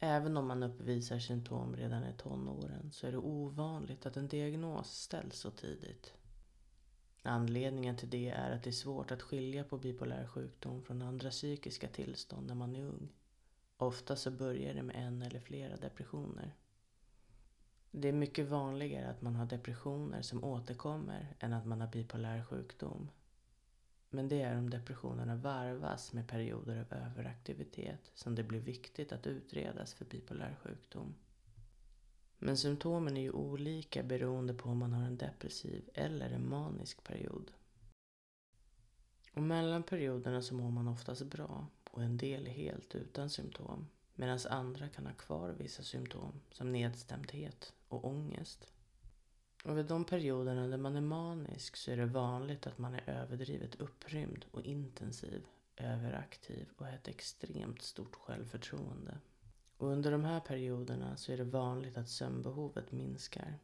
Även 0.00 0.36
om 0.36 0.46
man 0.46 0.62
uppvisar 0.62 1.18
symptom 1.18 1.76
redan 1.76 2.04
i 2.04 2.12
tonåren 2.12 2.90
så 2.92 3.06
är 3.06 3.12
det 3.12 3.18
ovanligt 3.18 4.06
att 4.06 4.16
en 4.16 4.28
diagnos 4.28 4.90
ställs 4.90 5.36
så 5.38 5.50
tidigt. 5.50 6.14
Anledningen 7.22 7.96
till 7.96 8.10
det 8.10 8.28
är 8.28 8.50
att 8.50 8.62
det 8.62 8.70
är 8.70 8.72
svårt 8.72 9.10
att 9.10 9.22
skilja 9.22 9.64
på 9.64 9.78
bipolär 9.78 10.26
sjukdom 10.26 10.82
från 10.82 11.02
andra 11.02 11.30
psykiska 11.30 11.88
tillstånd 11.88 12.46
när 12.46 12.54
man 12.54 12.76
är 12.76 12.84
ung. 12.84 13.08
Ofta 13.76 14.16
så 14.16 14.30
börjar 14.30 14.74
det 14.74 14.82
med 14.82 14.96
en 14.96 15.22
eller 15.22 15.40
flera 15.40 15.76
depressioner. 15.76 16.54
Det 17.90 18.08
är 18.08 18.12
mycket 18.12 18.48
vanligare 18.48 19.10
att 19.10 19.22
man 19.22 19.36
har 19.36 19.46
depressioner 19.46 20.22
som 20.22 20.44
återkommer 20.44 21.36
än 21.38 21.52
att 21.52 21.66
man 21.66 21.80
har 21.80 21.88
bipolär 21.88 22.44
sjukdom. 22.44 23.10
Men 24.10 24.28
det 24.28 24.42
är 24.42 24.58
om 24.58 24.70
depressionerna 24.70 25.36
varvas 25.36 26.12
med 26.12 26.28
perioder 26.28 26.76
av 26.76 26.98
överaktivitet 26.98 28.10
som 28.14 28.34
det 28.34 28.42
blir 28.42 28.60
viktigt 28.60 29.12
att 29.12 29.26
utredas 29.26 29.94
för 29.94 30.04
bipolär 30.04 30.56
sjukdom. 30.62 31.14
Men 32.38 32.56
symptomen 32.56 33.16
är 33.16 33.20
ju 33.20 33.30
olika 33.30 34.02
beroende 34.02 34.54
på 34.54 34.68
om 34.68 34.78
man 34.78 34.92
har 34.92 35.06
en 35.06 35.16
depressiv 35.16 35.90
eller 35.94 36.30
en 36.30 36.48
manisk 36.48 37.04
period. 37.04 37.50
Och 39.34 39.42
mellan 39.42 39.82
perioderna 39.82 40.42
så 40.42 40.54
mår 40.54 40.70
man 40.70 40.88
oftast 40.88 41.22
bra 41.22 41.66
och 41.90 42.02
en 42.02 42.16
del 42.16 42.46
helt 42.46 42.94
utan 42.94 43.30
symptom 43.30 43.86
medan 44.14 44.38
andra 44.50 44.88
kan 44.88 45.06
ha 45.06 45.14
kvar 45.14 45.50
vissa 45.50 45.82
symptom 45.82 46.40
som 46.50 46.72
nedstämdhet 46.72 47.72
och 47.88 48.04
ångest. 48.04 48.72
Och 49.68 49.78
vid 49.78 49.86
de 49.86 50.04
perioderna 50.04 50.66
där 50.68 50.76
man 50.76 50.96
är 50.96 51.00
manisk 51.00 51.76
så 51.76 51.90
är 51.90 51.96
det 51.96 52.06
vanligt 52.06 52.66
att 52.66 52.78
man 52.78 52.94
är 52.94 53.10
överdrivet 53.10 53.74
upprymd 53.74 54.44
och 54.50 54.62
intensiv, 54.62 55.46
överaktiv 55.76 56.68
och 56.76 56.86
har 56.86 56.92
ett 56.92 57.08
extremt 57.08 57.82
stort 57.82 58.14
självförtroende. 58.14 59.18
Och 59.76 59.88
under 59.88 60.10
de 60.12 60.24
här 60.24 60.40
perioderna 60.40 61.16
så 61.16 61.32
är 61.32 61.36
det 61.36 61.44
vanligt 61.44 61.98
att 61.98 62.08
sömnbehovet 62.08 62.92
minskar. 62.92 63.58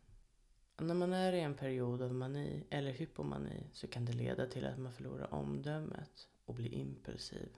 Och 0.76 0.84
när 0.84 0.94
man 0.94 1.12
är 1.12 1.32
i 1.32 1.40
en 1.40 1.54
period 1.54 2.02
av 2.02 2.14
mani 2.14 2.64
eller 2.70 2.90
hypomani 2.92 3.66
så 3.72 3.86
kan 3.86 4.04
det 4.04 4.12
leda 4.12 4.46
till 4.46 4.66
att 4.66 4.78
man 4.78 4.92
förlorar 4.92 5.34
omdömet 5.34 6.28
och 6.44 6.54
blir 6.54 6.74
impulsiv. 6.74 7.48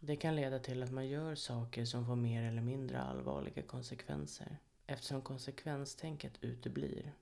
Det 0.00 0.16
kan 0.16 0.36
leda 0.36 0.58
till 0.58 0.82
att 0.82 0.92
man 0.92 1.08
gör 1.08 1.34
saker 1.34 1.84
som 1.84 2.06
får 2.06 2.16
mer 2.16 2.42
eller 2.42 2.62
mindre 2.62 3.00
allvarliga 3.00 3.62
konsekvenser 3.62 4.58
eftersom 4.86 5.22
konsekvenstänket 5.22 6.38
uteblir 6.40 7.12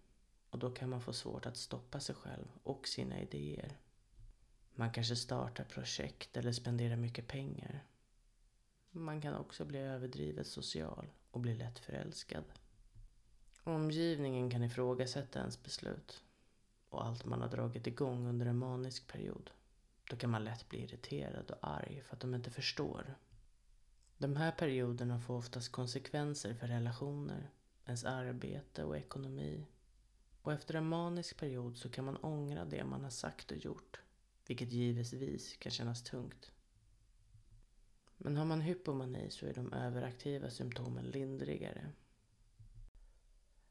och 0.50 0.58
då 0.58 0.70
kan 0.70 0.90
man 0.90 1.00
få 1.00 1.12
svårt 1.12 1.46
att 1.46 1.56
stoppa 1.56 2.00
sig 2.00 2.14
själv 2.14 2.46
och 2.62 2.88
sina 2.88 3.20
idéer. 3.20 3.78
Man 4.74 4.92
kanske 4.92 5.16
startar 5.16 5.64
projekt 5.64 6.36
eller 6.36 6.52
spenderar 6.52 6.96
mycket 6.96 7.26
pengar. 7.26 7.84
Man 8.90 9.20
kan 9.20 9.34
också 9.34 9.64
bli 9.64 9.78
överdrivet 9.78 10.46
social 10.46 11.06
och 11.30 11.40
bli 11.40 11.54
lätt 11.54 11.78
förälskad. 11.78 12.44
Omgivningen 13.64 14.50
kan 14.50 14.62
ifrågasätta 14.62 15.38
ens 15.38 15.62
beslut 15.62 16.24
och 16.88 17.06
allt 17.06 17.24
man 17.24 17.40
har 17.40 17.48
dragit 17.48 17.86
igång 17.86 18.26
under 18.26 18.46
en 18.46 18.58
manisk 18.58 19.06
period. 19.06 19.50
Då 20.10 20.16
kan 20.16 20.30
man 20.30 20.44
lätt 20.44 20.68
bli 20.68 20.82
irriterad 20.82 21.50
och 21.50 21.58
arg 21.60 22.02
för 22.04 22.16
att 22.16 22.20
de 22.20 22.34
inte 22.34 22.50
förstår. 22.50 23.14
De 24.20 24.36
här 24.36 24.52
perioderna 24.52 25.20
får 25.20 25.34
oftast 25.34 25.72
konsekvenser 25.72 26.54
för 26.54 26.66
relationer, 26.66 27.50
ens 27.86 28.04
arbete 28.04 28.84
och 28.84 28.96
ekonomi. 28.96 29.66
Och 30.42 30.52
efter 30.52 30.74
en 30.74 30.88
manisk 30.88 31.36
period 31.36 31.76
så 31.76 31.90
kan 31.90 32.04
man 32.04 32.16
ångra 32.16 32.64
det 32.64 32.84
man 32.84 33.02
har 33.02 33.10
sagt 33.10 33.50
och 33.50 33.56
gjort, 33.56 34.00
vilket 34.46 34.72
givetvis 34.72 35.56
kan 35.56 35.72
kännas 35.72 36.02
tungt. 36.02 36.52
Men 38.16 38.36
har 38.36 38.44
man 38.44 38.60
hypomani 38.60 39.30
så 39.30 39.46
är 39.46 39.54
de 39.54 39.72
överaktiva 39.72 40.50
symptomen 40.50 41.04
lindrigare. 41.04 41.92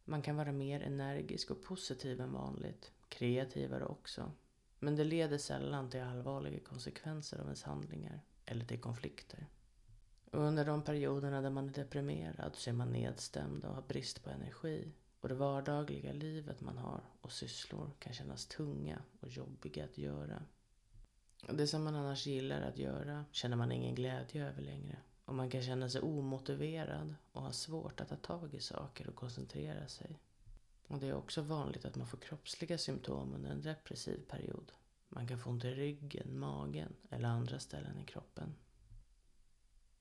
Man 0.06 0.22
kan 0.22 0.36
vara 0.36 0.51
mer 0.51 0.82
energisk 0.82 1.51
och 1.51 1.63
positiv 1.63 2.22
än 2.22 2.34
vanligt, 2.34 2.91
kreativare 3.10 3.86
också. 3.86 4.32
Men 4.79 4.96
det 4.96 5.03
leder 5.03 5.38
sällan 5.38 5.89
till 5.89 6.01
allvarliga 6.01 6.60
konsekvenser 6.60 7.38
av 7.38 7.46
ens 7.46 7.63
handlingar 7.63 8.22
eller 8.46 8.65
till 8.65 8.82
konflikter. 8.82 9.48
Och 10.31 10.39
under 10.39 10.65
de 10.65 10.81
perioderna 10.81 11.41
där 11.41 11.50
man 11.50 11.69
är 11.69 11.74
deprimerad 11.74 12.55
så 12.55 12.69
är 12.69 12.74
man 12.74 12.91
nedstämd 12.91 13.65
och 13.65 13.75
har 13.75 13.81
brist 13.81 14.24
på 14.24 14.29
energi. 14.29 14.91
Och 15.19 15.29
det 15.29 15.36
vardagliga 15.36 16.13
livet 16.13 16.62
man 16.62 16.77
har 16.77 17.01
och 17.21 17.31
sysslor 17.31 17.91
kan 18.00 18.13
kännas 18.13 18.45
tunga 18.45 19.01
och 19.19 19.29
jobbiga 19.29 19.83
att 19.83 19.98
göra. 19.98 20.43
Och 21.48 21.55
det 21.55 21.67
som 21.67 21.83
man 21.83 21.95
annars 21.95 22.27
gillar 22.27 22.62
att 22.62 22.77
göra 22.77 23.25
känner 23.31 23.57
man 23.57 23.71
ingen 23.71 23.95
glädje 23.95 24.48
över 24.48 24.62
längre. 24.62 24.98
Och 25.25 25.36
man 25.36 25.50
kan 25.50 25.62
känna 25.62 25.89
sig 25.89 26.01
omotiverad 26.01 27.15
och 27.31 27.41
ha 27.41 27.51
svårt 27.51 28.01
att 28.01 28.09
ta 28.09 28.15
tag 28.15 28.53
i 28.53 28.59
saker 28.59 29.07
och 29.07 29.15
koncentrera 29.15 29.88
sig. 29.88 30.19
Och 30.88 31.00
det 31.00 31.07
är 31.07 31.13
också 31.13 31.41
vanligt 31.41 31.86
att 31.86 31.95
man 31.95 32.07
får 32.07 32.17
kroppsliga 32.17 32.77
symptom 32.77 33.33
under 33.33 33.50
en 33.50 33.62
depressiv 33.62 34.25
period. 34.29 34.71
Man 35.09 35.27
kan 35.27 35.39
få 35.39 35.50
ont 35.50 35.65
i 35.65 35.71
ryggen, 35.71 36.39
magen 36.39 36.95
eller 37.09 37.29
andra 37.29 37.59
ställen 37.59 38.00
i 38.00 38.05
kroppen. 38.05 38.55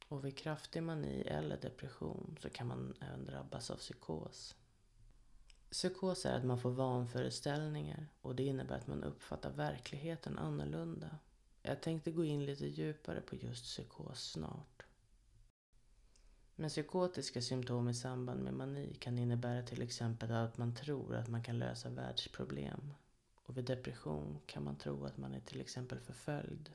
Och 0.09 0.25
vid 0.25 0.39
kraftig 0.39 0.83
mani 0.83 1.21
eller 1.21 1.57
depression 1.57 2.37
så 2.41 2.51
kan 2.51 2.67
man 2.67 2.95
även 3.01 3.25
drabbas 3.25 3.71
av 3.71 3.77
psykos. 3.77 4.55
Psykos 5.71 6.27
är 6.27 6.37
att 6.37 6.45
man 6.45 6.61
får 6.61 6.71
vanföreställningar 6.71 8.07
och 8.21 8.35
det 8.35 8.43
innebär 8.43 8.77
att 8.77 8.87
man 8.87 9.05
uppfattar 9.05 9.51
verkligheten 9.51 10.39
annorlunda. 10.39 11.19
Jag 11.63 11.81
tänkte 11.81 12.11
gå 12.11 12.25
in 12.25 12.47
lite 12.47 12.67
djupare 12.67 13.21
på 13.21 13.37
just 13.37 13.65
psykos 13.65 14.31
snart. 14.31 14.83
Men 16.57 16.71
psykotiska 16.71 17.43
symptom 17.43 17.89
i 17.89 17.95
samband 17.95 18.41
med 18.43 18.55
mani 18.55 18.95
kan 18.95 19.19
innebära 19.19 19.63
till 19.63 19.83
exempel 19.83 20.33
att 20.33 20.59
man 20.59 20.75
tror 20.75 21.15
att 21.15 21.29
man 21.29 21.43
kan 21.43 21.59
lösa 21.59 21.91
världsproblem. 21.91 22.95
Och 23.35 23.57
vid 23.57 23.65
depression 23.65 24.39
kan 24.47 24.65
man 24.65 24.77
tro 24.77 25.05
att 25.05 25.17
man 25.17 25.35
är 25.35 25.41
till 25.41 25.61
exempel 25.61 26.01
förföljd. 26.01 26.71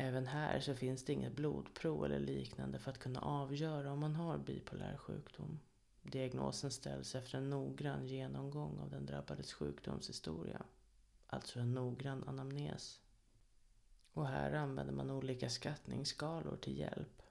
Även 0.00 0.26
här 0.26 0.60
så 0.60 0.74
finns 0.74 1.04
det 1.04 1.12
inget 1.12 1.36
blodprov 1.36 2.04
eller 2.04 2.18
liknande 2.18 2.78
för 2.78 2.90
att 2.90 2.98
kunna 2.98 3.20
avgöra 3.20 3.92
om 3.92 4.00
man 4.00 4.14
har 4.14 4.38
bipolär 4.38 4.96
sjukdom. 4.96 5.60
Diagnosen 6.02 6.70
ställs 6.70 7.14
efter 7.14 7.38
en 7.38 7.50
noggrann 7.50 8.06
genomgång 8.06 8.78
av 8.78 8.90
den 8.90 9.06
drabbades 9.06 9.52
sjukdomshistoria. 9.52 10.62
Alltså 11.26 11.60
en 11.60 11.74
noggrann 11.74 12.24
anamnes. 12.28 13.00
Och 14.12 14.26
här 14.26 14.52
använder 14.52 14.94
man 14.94 15.10
olika 15.10 15.50
skattningsskalor 15.50 16.56
till 16.56 16.78
hjälp. 16.78 17.22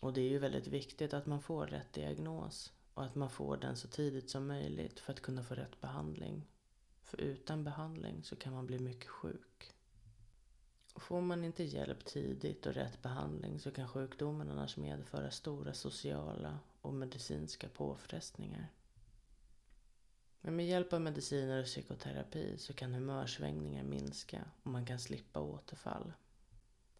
Och 0.00 0.12
det 0.12 0.20
är 0.20 0.30
ju 0.30 0.38
väldigt 0.38 0.68
viktigt 0.68 1.14
att 1.14 1.26
man 1.26 1.42
får 1.42 1.66
rätt 1.66 1.92
diagnos 1.92 2.72
och 2.94 3.04
att 3.04 3.14
man 3.14 3.30
får 3.30 3.56
den 3.56 3.76
så 3.76 3.88
tidigt 3.88 4.30
som 4.30 4.46
möjligt 4.46 5.00
för 5.00 5.12
att 5.12 5.22
kunna 5.22 5.42
få 5.42 5.54
rätt 5.54 5.80
behandling. 5.80 6.46
För 7.02 7.20
utan 7.20 7.64
behandling 7.64 8.24
så 8.24 8.36
kan 8.36 8.52
man 8.52 8.66
bli 8.66 8.78
mycket 8.78 9.08
sjuk. 9.08 9.75
Får 10.96 11.20
man 11.20 11.44
inte 11.44 11.64
hjälp 11.64 12.04
tidigt 12.04 12.66
och 12.66 12.74
rätt 12.74 13.02
behandling 13.02 13.60
så 13.60 13.70
kan 13.70 13.88
sjukdomen 13.88 14.50
annars 14.50 14.76
medföra 14.76 15.30
stora 15.30 15.74
sociala 15.74 16.58
och 16.80 16.94
medicinska 16.94 17.68
påfrestningar. 17.68 18.68
Men 20.40 20.56
med 20.56 20.66
hjälp 20.66 20.92
av 20.92 21.00
mediciner 21.00 21.60
och 21.60 21.66
psykoterapi 21.66 22.58
så 22.58 22.72
kan 22.72 22.94
humörsvängningar 22.94 23.84
minska 23.84 24.44
och 24.62 24.70
man 24.70 24.86
kan 24.86 24.98
slippa 24.98 25.40
återfall. 25.40 26.12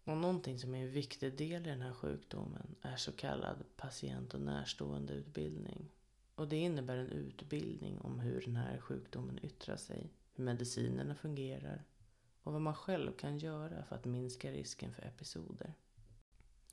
Och 0.03 0.17
någonting 0.17 0.59
som 0.59 0.75
är 0.75 0.83
en 0.83 0.91
viktig 0.91 1.37
del 1.37 1.67
i 1.67 1.69
den 1.69 1.81
här 1.81 1.93
sjukdomen 1.93 2.75
är 2.81 2.95
så 2.95 3.11
kallad 3.11 3.63
patient 3.75 4.33
och 4.33 4.41
närståendeutbildning. 4.41 5.89
Och 6.35 6.47
det 6.47 6.57
innebär 6.57 6.97
en 6.97 7.09
utbildning 7.09 7.99
om 7.99 8.19
hur 8.19 8.41
den 8.41 8.55
här 8.55 8.79
sjukdomen 8.79 9.39
yttrar 9.45 9.77
sig, 9.77 10.13
hur 10.33 10.43
medicinerna 10.43 11.15
fungerar 11.15 11.83
och 12.47 12.53
vad 12.53 12.61
man 12.61 12.75
själv 12.75 13.11
kan 13.11 13.37
göra 13.37 13.83
för 13.83 13.95
att 13.95 14.05
minska 14.05 14.51
risken 14.51 14.93
för 14.93 15.01
episoder. 15.01 15.73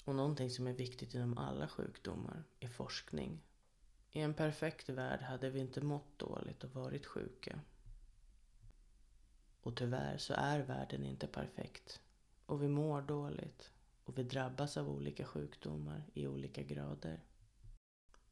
Och 0.04 0.14
någonting 0.14 0.50
som 0.50 0.66
är 0.66 0.73
viktigt 0.73 1.14
inom 1.14 1.38
alla 1.38 1.69
sjukdomar 1.69 2.45
är 2.61 2.69
forskning. 2.69 3.43
I 4.11 4.21
en 4.21 4.35
perfekt 4.35 4.88
värld 4.88 5.21
hade 5.21 5.50
vi 5.50 5.61
inte 5.61 5.81
mått 5.81 6.19
dåligt 6.19 6.64
och 6.64 6.71
varit 6.71 7.07
sjuka. 7.07 7.61
Och 9.60 9.76
tyvärr 9.76 10.17
så 10.17 10.34
är 10.37 10.60
världen 10.60 11.04
inte 11.04 11.26
perfekt. 11.26 12.00
Och 12.47 12.63
vi 12.63 12.69
mår 12.69 13.02
dåligt. 13.02 13.73
Och 14.04 14.19
vi 14.19 14.23
drabbas 14.23 14.76
av 14.76 14.91
olika 14.91 15.25
sjukdomar 15.25 16.02
i 16.15 16.26
olika 16.26 16.63
grader. 16.63 17.25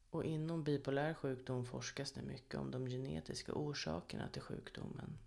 Och 0.09 0.25
inom 0.25 0.63
bipolär 0.63 1.13
sjukdom 1.13 1.65
forskas 1.65 2.11
det 2.11 2.21
mycket 2.21 2.55
om 2.55 2.71
de 2.71 2.85
genetiska 2.85 3.53
orsakerna 3.53 4.29
till 4.29 4.41
sjukdomen. 4.41 5.17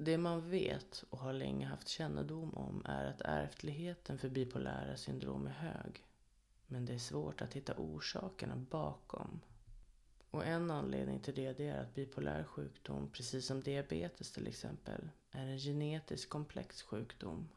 Det 0.00 0.18
man 0.18 0.50
vet 0.50 1.04
och 1.10 1.18
har 1.18 1.32
länge 1.32 1.66
haft 1.66 1.88
kännedom 1.88 2.54
om 2.54 2.82
är 2.84 3.04
att 3.04 3.20
ärftligheten 3.20 4.18
för 4.18 4.28
bipolära 4.28 4.96
syndrom 4.96 5.46
är 5.46 5.50
hög. 5.50 6.04
Men 6.66 6.86
det 6.86 6.94
är 6.94 6.98
svårt 6.98 7.42
att 7.42 7.54
hitta 7.54 7.74
orsakerna 7.76 8.56
bakom. 8.56 9.40
Och 10.30 10.46
en 10.46 10.70
anledning 10.70 11.20
till 11.20 11.34
det, 11.34 11.60
är 11.60 11.80
att 11.80 11.94
bipolär 11.94 12.44
sjukdom, 12.44 13.10
precis 13.12 13.46
som 13.46 13.60
diabetes 13.60 14.32
till 14.32 14.46
exempel, 14.46 15.10
är 15.30 15.46
en 15.46 15.58
genetisk 15.58 16.28
komplex 16.28 16.82
sjukdom. 16.82 17.48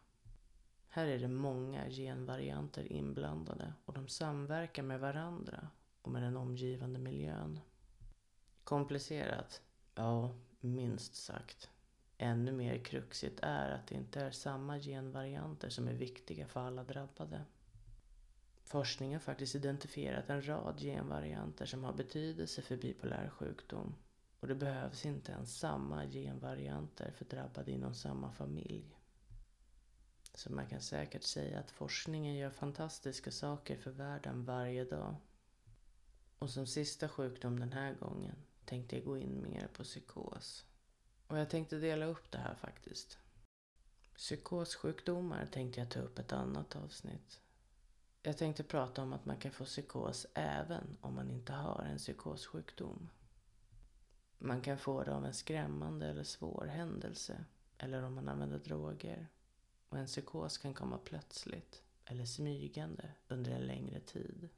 Här 0.90 1.08
är 1.08 1.20
det 1.20 1.28
många 1.28 1.90
genvarianter 1.90 2.92
inblandade 2.92 3.74
och 3.86 3.94
de 3.94 4.08
samverkar 4.08 4.84
med 4.84 5.00
varandra 5.00 5.68
och 6.02 6.12
med 6.12 6.24
den 6.24 6.38
omgivande 6.38 7.00
miljön. 7.00 7.60
Komplicerat? 8.64 9.62
Ja, 9.96 10.36
minst 10.60 11.16
sagt. 11.16 11.71
Ännu 12.24 12.52
mer 12.52 12.78
kruxigt 12.78 13.40
är 13.42 13.70
att 13.70 13.88
det 13.88 13.96
inte 13.96 14.22
är 14.22 14.32
samma 14.32 14.80
genvarianter 14.80 15.70
som 15.70 15.88
är 15.88 15.94
viktiga 15.94 16.48
för 16.48 16.60
alla 16.60 16.84
drabbade. 16.84 17.46
Forskning 18.64 19.14
har 19.14 19.20
faktiskt 19.20 19.56
identifierat 19.56 20.30
en 20.30 20.48
rad 20.48 20.80
genvarianter 20.80 21.66
som 21.66 21.84
har 21.84 21.94
betydelse 21.94 22.62
för 22.62 22.78
bipolär 22.78 23.30
sjukdom. 23.30 23.96
Och 24.40 24.48
det 24.48 24.56
behövs 24.56 25.06
inte 25.06 25.32
ens 25.32 25.60
samma 25.60 26.06
genvarianter 26.06 27.12
för 27.12 27.26
drabbade 27.26 27.72
inom 27.72 27.94
samma 27.94 28.32
familj. 28.32 28.98
Så 30.34 30.52
man 30.52 30.68
kan 30.68 30.82
säkert 30.82 31.24
säga 31.24 31.60
att 31.60 31.72
forskningen 31.72 32.36
gör 32.36 32.50
fantastiska 32.50 33.32
saker 33.32 33.78
för 33.78 33.92
världen 33.92 34.46
varje 34.46 34.86
dag. 34.86 35.16
Och 36.40 36.50
som 36.50 36.68
sista 36.68 37.10
sjukdom 37.10 37.60
den 37.60 37.74
här 37.74 37.94
gången 37.94 38.36
tänkte 38.66 38.96
jag 38.96 39.06
gå 39.06 39.18
in 39.18 39.44
mer 39.44 39.68
på 39.74 39.84
psykos. 39.84 40.66
Och 41.32 41.38
jag 41.38 41.50
tänkte 41.50 41.78
dela 41.78 42.06
upp 42.06 42.32
det 42.32 42.38
här 42.38 42.56
faktiskt. 42.56 43.18
Psykossjukdomar 44.16 45.46
tänkte 45.46 45.80
jag 45.80 45.90
ta 45.90 46.00
upp 46.00 46.20
ett 46.20 46.32
annat 46.32 46.76
avsnitt. 46.76 47.42
Jag 48.22 48.38
tänkte 48.38 48.64
prata 48.64 49.02
om 49.02 49.14
att 49.14 49.26
man 49.26 49.38
kan 49.38 49.52
få 49.52 49.66
psykos 49.66 50.28
även 50.34 50.98
om 51.02 51.16
man 51.16 51.32
inte 51.32 51.54
har 51.54 51.84
en 51.84 51.98
psykossjukdom. 51.98 53.10
Man 54.38 54.62
kan 54.62 54.78
få 54.78 55.04
det 55.04 55.16
av 55.16 55.26
en 55.26 55.34
skrämmande 55.34 56.08
eller 56.08 56.24
svår 56.24 56.66
händelse 56.66 57.46
eller 57.78 58.04
om 58.04 58.14
man 58.16 58.30
använder 58.30 58.60
droger. 58.60 59.28
Och 59.90 59.98
en 59.98 60.08
psykos 60.08 60.58
kan 60.58 60.74
komma 60.74 60.98
plötsligt 60.98 61.84
eller 62.06 62.26
smygande 62.26 63.10
under 63.28 63.52
en 63.52 63.68
längre 63.68 64.00
tid. 64.00 64.50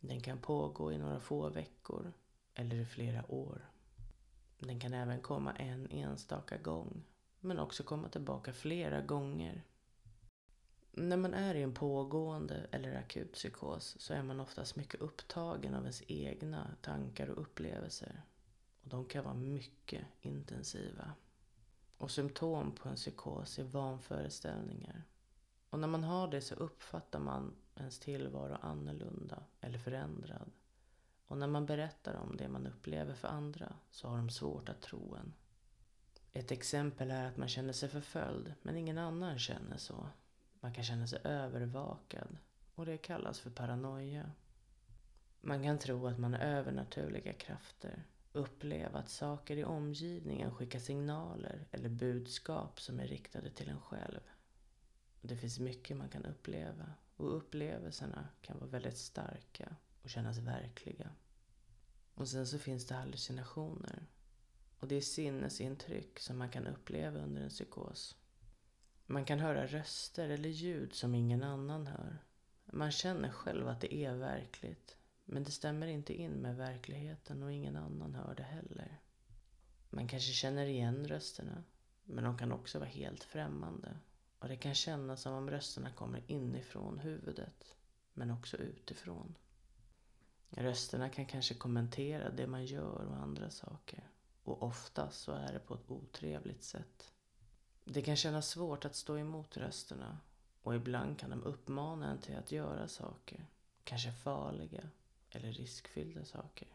Den 0.00 0.20
kan 0.20 0.38
pågå 0.38 0.92
i 0.92 0.98
några 0.98 1.20
få 1.20 1.48
veckor 1.48 2.12
eller 2.54 2.76
i 2.76 2.86
flera 2.86 3.30
år. 3.32 3.73
Den 4.66 4.80
kan 4.80 4.94
även 4.94 5.20
komma 5.20 5.52
en 5.52 5.90
enstaka 5.90 6.56
gång, 6.56 7.04
men 7.40 7.58
också 7.58 7.82
komma 7.82 8.08
tillbaka 8.08 8.52
flera 8.52 9.00
gånger. 9.00 9.64
När 10.92 11.16
man 11.16 11.34
är 11.34 11.54
i 11.54 11.62
en 11.62 11.74
pågående 11.74 12.66
eller 12.70 12.94
akut 12.94 13.32
psykos 13.32 13.96
så 14.00 14.14
är 14.14 14.22
man 14.22 14.40
oftast 14.40 14.76
mycket 14.76 15.00
upptagen 15.00 15.74
av 15.74 15.80
ens 15.80 16.02
egna 16.08 16.70
tankar 16.82 17.28
och 17.28 17.40
upplevelser. 17.42 18.22
Och 18.82 18.88
de 18.88 19.04
kan 19.04 19.24
vara 19.24 19.34
mycket 19.34 20.06
intensiva. 20.20 21.12
Och 21.98 22.10
symptom 22.10 22.72
på 22.72 22.88
en 22.88 22.96
psykos 22.96 23.58
är 23.58 23.64
vanföreställningar. 23.64 25.02
Och 25.70 25.78
när 25.78 25.88
man 25.88 26.04
har 26.04 26.28
det 26.28 26.40
så 26.40 26.54
uppfattar 26.54 27.18
man 27.18 27.54
ens 27.76 27.98
tillvaro 27.98 28.56
annorlunda 28.60 29.42
eller 29.60 29.78
förändrad. 29.78 30.50
Och 31.26 31.38
när 31.38 31.46
man 31.46 31.66
berättar 31.66 32.14
om 32.14 32.36
det 32.36 32.48
man 32.48 32.66
upplever 32.66 33.14
för 33.14 33.28
andra 33.28 33.76
så 33.90 34.08
har 34.08 34.16
de 34.16 34.30
svårt 34.30 34.68
att 34.68 34.82
tro 34.82 35.14
en. 35.14 35.34
Ett 36.32 36.52
exempel 36.52 37.10
är 37.10 37.26
att 37.26 37.36
man 37.36 37.48
känner 37.48 37.72
sig 37.72 37.88
förföljd 37.88 38.54
men 38.62 38.76
ingen 38.76 38.98
annan 38.98 39.38
känner 39.38 39.76
så. 39.76 40.08
Man 40.60 40.74
kan 40.74 40.84
känna 40.84 41.06
sig 41.06 41.20
övervakad 41.24 42.36
och 42.74 42.86
det 42.86 42.98
kallas 42.98 43.40
för 43.40 43.50
paranoia. 43.50 44.30
Man 45.40 45.62
kan 45.62 45.78
tro 45.78 46.06
att 46.06 46.18
man 46.18 46.34
har 46.34 46.40
övernaturliga 46.40 47.32
krafter, 47.32 48.04
uppleva 48.32 48.98
att 48.98 49.08
saker 49.08 49.56
i 49.56 49.64
omgivningen 49.64 50.54
skickar 50.54 50.78
signaler 50.78 51.66
eller 51.70 51.88
budskap 51.88 52.80
som 52.80 53.00
är 53.00 53.06
riktade 53.06 53.50
till 53.50 53.68
en 53.68 53.80
själv. 53.80 54.20
Det 55.20 55.36
finns 55.36 55.58
mycket 55.58 55.96
man 55.96 56.08
kan 56.08 56.24
uppleva 56.24 56.92
och 57.16 57.36
upplevelserna 57.36 58.28
kan 58.40 58.58
vara 58.58 58.70
väldigt 58.70 58.98
starka 58.98 59.76
och 60.04 60.10
kännas 60.10 60.38
verkliga. 60.38 61.10
Och 62.14 62.28
sen 62.28 62.46
så 62.46 62.58
finns 62.58 62.86
det 62.86 62.94
hallucinationer. 62.94 64.06
Och 64.78 64.88
det 64.88 64.94
är 64.94 65.00
sinnesintryck 65.00 66.18
som 66.20 66.38
man 66.38 66.50
kan 66.50 66.66
uppleva 66.66 67.18
under 67.18 67.42
en 67.42 67.48
psykos. 67.48 68.16
Man 69.06 69.24
kan 69.24 69.38
höra 69.38 69.66
röster 69.66 70.28
eller 70.28 70.48
ljud 70.48 70.94
som 70.94 71.14
ingen 71.14 71.42
annan 71.42 71.86
hör. 71.86 72.18
Man 72.64 72.90
känner 72.90 73.30
själv 73.30 73.68
att 73.68 73.80
det 73.80 73.94
är 73.94 74.14
verkligt. 74.14 74.96
Men 75.24 75.44
det 75.44 75.50
stämmer 75.50 75.86
inte 75.86 76.14
in 76.14 76.32
med 76.32 76.56
verkligheten 76.56 77.42
och 77.42 77.52
ingen 77.52 77.76
annan 77.76 78.14
hör 78.14 78.34
det 78.34 78.42
heller. 78.42 79.00
Man 79.90 80.08
kanske 80.08 80.32
känner 80.32 80.66
igen 80.66 81.08
rösterna. 81.08 81.64
Men 82.04 82.24
de 82.24 82.38
kan 82.38 82.52
också 82.52 82.78
vara 82.78 82.88
helt 82.88 83.24
främmande. 83.24 83.98
Och 84.38 84.48
det 84.48 84.56
kan 84.56 84.74
kännas 84.74 85.22
som 85.22 85.32
om 85.32 85.50
rösterna 85.50 85.92
kommer 85.92 86.22
inifrån 86.26 86.98
huvudet. 86.98 87.76
men 88.12 88.30
också 88.30 88.56
utifrån. 88.56 89.34
Rösterna 90.56 91.08
kan 91.08 91.26
kanske 91.26 91.54
kommentera 91.54 92.30
det 92.30 92.46
man 92.46 92.64
gör 92.64 93.06
och 93.06 93.16
andra 93.16 93.50
saker. 93.50 94.08
Och 94.42 94.62
oftast 94.62 95.20
så 95.20 95.32
är 95.32 95.52
det 95.52 95.58
på 95.58 95.74
ett 95.74 95.90
otrevligt 95.90 96.64
sätt. 96.64 97.12
Det 97.84 98.02
kan 98.02 98.16
kännas 98.16 98.48
svårt 98.48 98.84
att 98.84 98.96
stå 98.96 99.18
emot 99.18 99.56
rösterna 99.56 100.18
och 100.62 100.74
ibland 100.74 101.18
kan 101.18 101.30
de 101.30 101.42
uppmana 101.42 102.10
en 102.10 102.18
till 102.18 102.36
att 102.36 102.52
göra 102.52 102.88
saker. 102.88 103.46
Kanske 103.84 104.12
farliga 104.12 104.90
eller 105.30 105.52
riskfyllda 105.52 106.24
saker. 106.24 106.68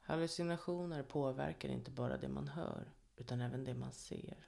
Hallucinationer 0.00 1.02
påverkar 1.02 1.68
inte 1.68 1.90
bara 1.90 2.16
det 2.16 2.28
man 2.28 2.48
hör 2.48 2.92
utan 3.16 3.40
även 3.40 3.64
det 3.64 3.74
man 3.74 3.92
ser. 3.92 4.46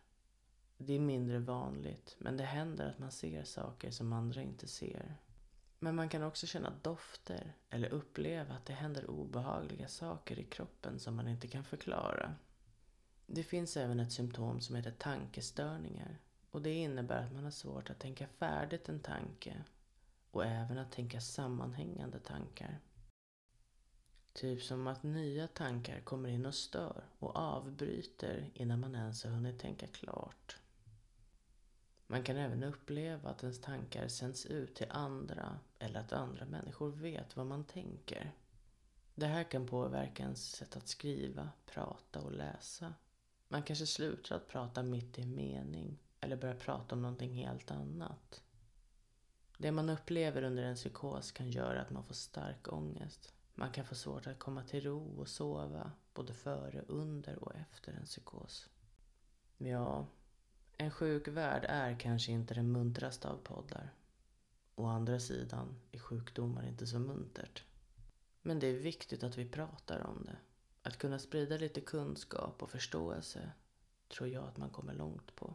Det 0.77 0.93
är 0.93 1.01
mindre 1.01 1.39
vanligt 1.39 2.17
men 2.19 2.37
det 2.37 2.45
händer 2.45 2.91
att 2.91 2.99
man 2.99 3.13
ser 3.13 3.45
saker 3.45 3.91
som 3.91 4.13
andra 4.13 4.43
inte 4.43 4.69
ser. 4.69 5.17
Men 5.85 5.95
man 5.95 6.09
kan 6.09 6.23
också 6.23 6.47
känna 6.47 6.73
dofter 6.83 7.53
eller 7.71 7.89
uppleva 7.89 8.55
att 8.55 8.67
det 8.67 8.73
händer 8.73 9.11
obehagliga 9.11 9.89
saker 9.89 10.39
i 10.39 10.45
kroppen 10.45 10.99
som 10.99 11.17
man 11.17 11.29
inte 11.29 11.49
kan 11.49 11.65
förklara. 11.65 12.35
Det 13.27 13.43
finns 13.43 13.77
även 13.77 14.01
ett 14.01 14.13
symptom 14.13 14.61
som 14.61 14.77
heter 14.77 14.91
tankestörningar 14.91 16.19
och 16.51 16.63
det 16.63 16.73
innebär 16.73 17.23
att 17.23 17.33
man 17.33 17.45
har 17.45 17.51
svårt 17.51 17.91
att 17.91 17.99
tänka 17.99 18.27
färdigt 18.27 18.89
en 18.89 19.01
tanke 19.01 19.65
och 20.31 20.45
även 20.45 20.79
att 20.79 20.93
tänka 20.93 21.21
sammanhängande 21.21 22.19
tankar. 22.19 22.81
Typ 24.33 24.63
som 24.63 24.87
att 24.87 25.03
nya 25.03 25.49
tankar 25.49 26.01
kommer 26.01 26.29
in 26.29 26.47
och 26.47 26.55
stör 26.55 27.05
och 27.19 27.37
avbryter 27.37 28.51
innan 28.55 28.81
man 28.81 28.95
ens 28.95 29.25
har 29.25 29.31
hunnit 29.31 29.61
tänka 29.61 29.87
klart. 29.87 30.57
Man 32.15 32.23
kan 32.23 32.37
även 32.37 32.63
uppleva 32.63 33.31
att 33.31 33.43
ens 33.43 33.61
tankar 33.61 34.09
sänds 34.09 34.47
ut 34.47 34.75
till 34.75 34.87
andra 34.91 35.59
eller 35.79 36.01
att 36.01 36.13
andra 36.13 36.45
människor 36.47 36.91
vet 36.91 37.37
vad 37.37 37.47
man 37.47 37.65
tänker. 37.65 38.33
Det 39.15 39.27
här 39.27 39.45
kan 39.45 39.67
påverka 39.67 40.23
ens 40.23 40.53
sätt 40.53 40.77
att 40.77 40.89
skriva, 40.89 41.49
prata 41.67 42.21
och 42.21 42.33
läsa. 42.33 42.95
Man 43.49 43.63
kanske 43.63 43.87
slutar 43.87 44.37
att 44.37 44.49
prata 44.49 44.83
mitt 44.83 45.19
i 45.19 45.23
en 45.23 45.35
mening 45.35 45.99
eller 46.21 46.37
börjar 46.37 46.55
prata 46.55 46.95
om 46.95 47.03
någonting 47.03 47.35
helt 47.35 47.71
annat. 47.71 48.43
Det 49.59 49.73
man 49.73 49.91
upplever 49.91 50.43
under 50.43 50.63
en 50.63 50.77
psykos 50.77 51.33
kan 51.33 51.51
göra 51.51 51.81
att 51.83 51.91
man 51.91 52.05
får 52.05 52.15
stark 52.15 52.73
ångest. 52.73 53.35
Man 53.55 53.73
kan 53.73 53.85
få 53.85 53.95
svårt 53.95 54.27
att 54.27 54.39
komma 54.39 54.63
till 54.63 54.85
ro 54.85 55.21
och 55.21 55.29
sova 55.29 55.93
både 56.15 56.35
före, 56.35 56.85
under 56.89 57.45
och 57.45 57.55
efter 57.55 57.93
en 57.93 58.05
psykos. 58.05 58.69
Ja, 59.59 60.07
en 60.77 60.91
sjuk 60.91 61.29
värld 61.29 61.65
är 61.69 62.01
kanske 62.01 62.33
inte 62.33 62.55
den 62.55 62.73
muntraste 62.73 63.29
av 63.29 63.37
poddar. 63.37 63.93
Å 64.75 64.87
andra 64.87 65.21
sidan 65.21 65.81
är 65.93 65.99
sjukdomar 65.99 66.67
inte 66.67 66.87
så 66.87 66.99
muntert. 66.99 67.65
Men 68.43 68.59
det 68.59 68.67
är 68.67 68.79
viktigt 68.79 69.23
att 69.23 69.39
vi 69.39 69.49
pratar 69.49 70.07
om 70.07 70.25
det. 70.27 70.37
Att 70.83 70.99
kunna 70.99 71.19
sprida 71.19 71.57
lite 71.57 71.81
kunskap 71.81 72.63
och 72.63 72.71
förståelse 72.71 73.51
tror 74.09 74.29
jag 74.29 74.45
att 74.45 74.57
man 74.57 74.71
kommer 74.71 74.95
långt 74.95 75.37
på. 75.37 75.55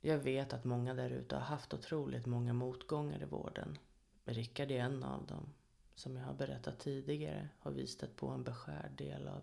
Jag 0.00 0.18
vet 0.18 0.52
att 0.52 0.64
många 0.64 0.94
där 0.94 1.10
ute 1.10 1.36
har 1.36 1.42
haft 1.42 1.74
otroligt 1.74 2.26
många 2.26 2.52
motgångar 2.52 3.22
i 3.22 3.24
vården. 3.24 3.78
Rickard 4.24 4.70
är 4.70 4.80
en 4.80 5.02
av 5.02 5.26
dem. 5.26 5.52
Som 5.94 6.16
jag 6.16 6.24
har 6.24 6.34
berättat 6.34 6.78
tidigare 6.78 7.48
har 7.58 7.70
vi 7.70 7.86
stött 7.86 8.16
på 8.16 8.28
en 8.28 8.44
beskärd 8.44 8.92
del 8.96 9.28
av, 9.28 9.42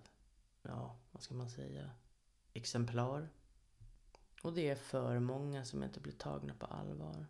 ja, 0.62 0.96
vad 1.12 1.22
ska 1.24 1.34
man 1.34 1.50
säga, 1.50 1.90
exemplar 2.54 3.30
och 4.42 4.54
det 4.54 4.70
är 4.70 4.76
för 4.76 5.20
många 5.20 5.66
som 5.66 5.84
inte 5.84 6.00
blir 6.00 6.14
tagna 6.14 6.54
på 6.54 6.66
allvar. 6.66 7.28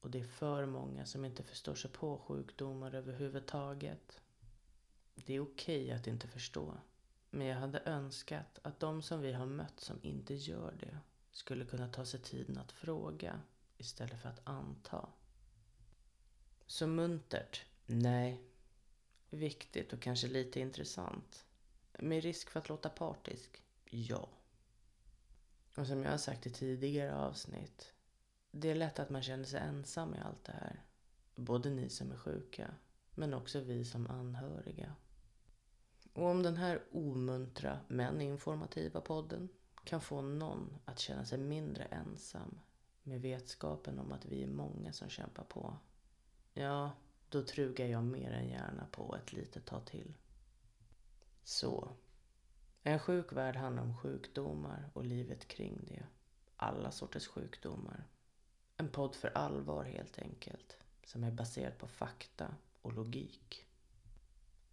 Och 0.00 0.10
det 0.10 0.20
är 0.20 0.24
för 0.24 0.66
många 0.66 1.06
som 1.06 1.24
inte 1.24 1.42
förstår 1.42 1.74
sig 1.74 1.90
på 1.90 2.18
sjukdomar 2.18 2.94
överhuvudtaget. 2.94 4.20
Det 5.14 5.34
är 5.34 5.40
okej 5.40 5.92
att 5.92 6.06
inte 6.06 6.28
förstå. 6.28 6.74
Men 7.30 7.46
jag 7.46 7.56
hade 7.56 7.78
önskat 7.78 8.58
att 8.62 8.80
de 8.80 9.02
som 9.02 9.20
vi 9.20 9.32
har 9.32 9.46
mött 9.46 9.80
som 9.80 9.98
inte 10.02 10.34
gör 10.34 10.74
det 10.80 10.98
skulle 11.32 11.64
kunna 11.64 11.88
ta 11.88 12.04
sig 12.04 12.20
tiden 12.20 12.58
att 12.58 12.72
fråga 12.72 13.40
istället 13.78 14.22
för 14.22 14.28
att 14.28 14.48
anta. 14.48 15.08
Så 16.66 16.86
muntert? 16.86 17.64
Nej. 17.86 18.42
Viktigt 19.30 19.92
och 19.92 20.00
kanske 20.00 20.28
lite 20.28 20.60
intressant. 20.60 21.44
Med 21.98 22.22
risk 22.22 22.50
för 22.50 22.60
att 22.60 22.68
låta 22.68 22.88
partisk? 22.88 23.62
Ja. 23.84 24.28
Och 25.74 25.86
som 25.86 26.02
jag 26.02 26.10
har 26.10 26.18
sagt 26.18 26.46
i 26.46 26.50
tidigare 26.50 27.14
avsnitt. 27.14 27.92
Det 28.50 28.70
är 28.70 28.74
lätt 28.74 28.98
att 28.98 29.10
man 29.10 29.22
känner 29.22 29.44
sig 29.44 29.60
ensam 29.60 30.14
i 30.14 30.18
allt 30.18 30.44
det 30.44 30.52
här. 30.52 30.84
Både 31.34 31.70
ni 31.70 31.88
som 31.88 32.12
är 32.12 32.16
sjuka, 32.16 32.74
men 33.14 33.34
också 33.34 33.60
vi 33.60 33.84
som 33.84 34.06
anhöriga. 34.06 34.94
Och 36.12 36.26
om 36.26 36.42
den 36.42 36.56
här 36.56 36.82
omuntra 36.90 37.80
men 37.88 38.20
informativa 38.20 39.00
podden 39.00 39.48
kan 39.84 40.00
få 40.00 40.22
någon 40.22 40.78
att 40.84 40.98
känna 40.98 41.24
sig 41.24 41.38
mindre 41.38 41.84
ensam 41.84 42.60
med 43.02 43.20
vetskapen 43.20 43.98
om 43.98 44.12
att 44.12 44.24
vi 44.24 44.42
är 44.42 44.48
många 44.48 44.92
som 44.92 45.08
kämpar 45.08 45.44
på. 45.44 45.76
Ja, 46.54 46.90
då 47.28 47.42
trugar 47.42 47.86
jag 47.86 48.04
mer 48.04 48.30
än 48.30 48.48
gärna 48.48 48.86
på 48.92 49.16
ett 49.16 49.32
litet 49.32 49.66
tag 49.66 49.86
till. 49.86 50.14
Så, 51.44 51.92
en 52.82 52.98
sjuk 52.98 53.32
värld 53.32 53.56
handlar 53.56 53.82
om 53.82 53.96
sjukdomar 53.96 54.90
och 54.92 55.04
livet 55.04 55.48
kring 55.48 55.84
det. 55.88 56.02
Alla 56.56 56.90
sorters 56.90 57.26
sjukdomar. 57.26 58.04
En 58.76 58.88
podd 58.88 59.14
för 59.14 59.28
allvar 59.28 59.84
helt 59.84 60.18
enkelt. 60.18 60.76
Som 61.04 61.24
är 61.24 61.30
baserad 61.30 61.78
på 61.78 61.88
fakta 61.88 62.54
och 62.82 62.92
logik. 62.92 63.66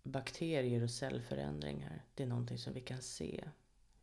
Bakterier 0.04 0.84
och 0.84 0.92
cellförändringar, 0.92 2.06
det 2.14 2.24
är 2.24 2.28
någonting 2.28 2.58
som 2.58 2.74
vi 2.74 2.82
kan 2.82 3.02
se. 3.02 3.50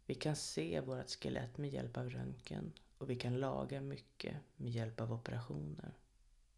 Vi 0.06 0.14
kan 0.14 0.36
se 0.36 0.80
vårt 0.80 1.10
skelett 1.10 1.58
med 1.58 1.70
hjälp 1.70 1.96
av 1.96 2.10
röntgen 2.10 2.72
och 2.98 3.10
vi 3.10 3.16
kan 3.16 3.36
laga 3.36 3.80
mycket 3.80 4.36
med 4.56 4.70
hjälp 4.70 5.00
av 5.00 5.12
operationer. 5.12 5.94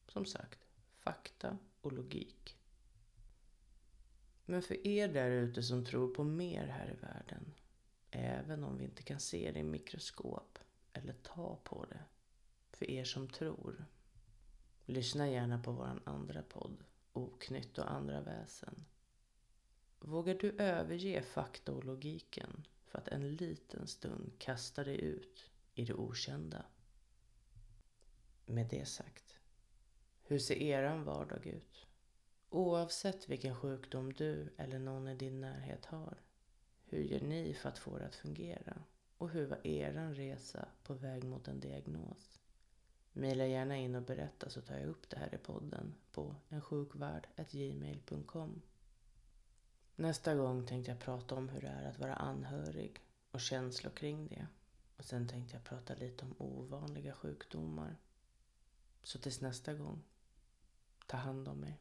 Som 0.09 0.27
sagt, 0.27 0.59
fakta 0.99 1.59
och 1.81 1.93
logik. 1.93 2.58
Men 4.51 4.63
för 4.63 4.87
er 4.87 5.09
där 5.09 5.31
ute 5.31 5.63
som 5.63 5.85
tror 5.85 6.15
på 6.15 6.25
mer 6.25 6.67
här 6.67 6.91
i 6.91 6.97
världen, 7.01 7.55
även 8.11 8.65
om 8.65 8.79
vi 8.79 8.85
inte 8.85 9.03
kan 9.03 9.21
se 9.21 9.53
det 9.53 9.61
i 9.61 9.63
mikroskop 9.63 10.59
eller 10.93 11.13
ta 11.13 11.61
på 11.65 11.85
det, 11.85 12.01
för 12.73 12.91
er 12.91 13.05
som 13.05 13.29
tror, 13.29 13.85
lyssna 14.85 15.29
gärna 15.29 15.63
på 15.63 15.73
vår 15.73 16.03
andra 16.05 16.43
podd, 16.43 16.85
Oknytt 17.13 17.79
och 17.79 17.93
andra 17.93 18.21
väsen. 18.21 18.85
Vågar 19.99 20.35
du 20.35 20.51
överge 20.59 21.23
fakta 21.23 21.73
och 21.73 21.85
logiken 21.85 22.67
för 22.87 22.99
att 22.99 23.09
en 23.09 23.35
liten 23.37 23.87
stund 23.87 24.33
kasta 24.39 24.85
dig 24.85 25.01
ut 25.01 25.51
i 25.75 25.85
det 25.85 25.95
okända? 25.95 26.65
Med 28.47 28.67
det 28.69 28.89
sagt, 28.89 29.41
hur 30.23 30.39
ser 30.39 30.57
eran 30.57 31.05
vardag 31.05 31.47
ut? 31.47 31.88
Oavsett 32.51 33.29
vilken 33.29 33.55
sjukdom 33.55 34.13
du 34.13 34.53
eller 34.57 34.79
någon 34.79 35.09
i 35.09 35.15
din 35.15 35.41
närhet 35.41 35.85
har. 35.85 36.19
Hur 36.85 37.03
gör 37.03 37.21
ni 37.21 37.55
för 37.55 37.69
att 37.69 37.79
få 37.79 37.99
det 37.99 38.07
att 38.07 38.15
fungera? 38.15 38.83
Och 39.19 39.31
hur 39.31 39.47
var 39.47 39.67
er 39.67 40.15
resa 40.15 40.69
på 40.83 40.95
väg 40.95 41.25
mot 41.25 41.49
en 41.49 41.61
diagnos? 41.61 42.41
Mejla 43.13 43.47
gärna 43.47 43.77
in 43.77 43.95
och 43.95 44.03
berätta 44.03 44.51
så 44.51 44.61
tar 44.61 44.79
jag 44.79 44.89
upp 44.89 45.11
det 45.11 45.19
här 45.19 45.35
i 45.35 45.39
podden 45.39 45.95
på 46.13 46.35
ensjukvard.gmail.com 46.49 48.63
Nästa 49.97 50.35
gång 50.35 50.67
tänkte 50.67 50.91
jag 50.91 51.01
prata 51.01 51.35
om 51.35 51.49
hur 51.49 51.61
det 51.61 51.69
är 51.69 51.89
att 51.89 51.99
vara 51.99 52.15
anhörig 52.15 53.01
och 53.31 53.41
känslor 53.41 53.91
kring 53.91 54.29
det. 54.29 54.47
Och 54.97 55.05
sen 55.05 55.29
tänkte 55.29 55.57
jag 55.57 55.65
prata 55.65 55.95
lite 55.95 56.25
om 56.25 56.35
ovanliga 56.39 57.13
sjukdomar. 57.13 57.97
Så 59.03 59.19
tills 59.19 59.41
nästa 59.41 59.75
gång, 59.75 60.03
ta 61.07 61.17
hand 61.17 61.49
om 61.49 61.65
er. 61.65 61.79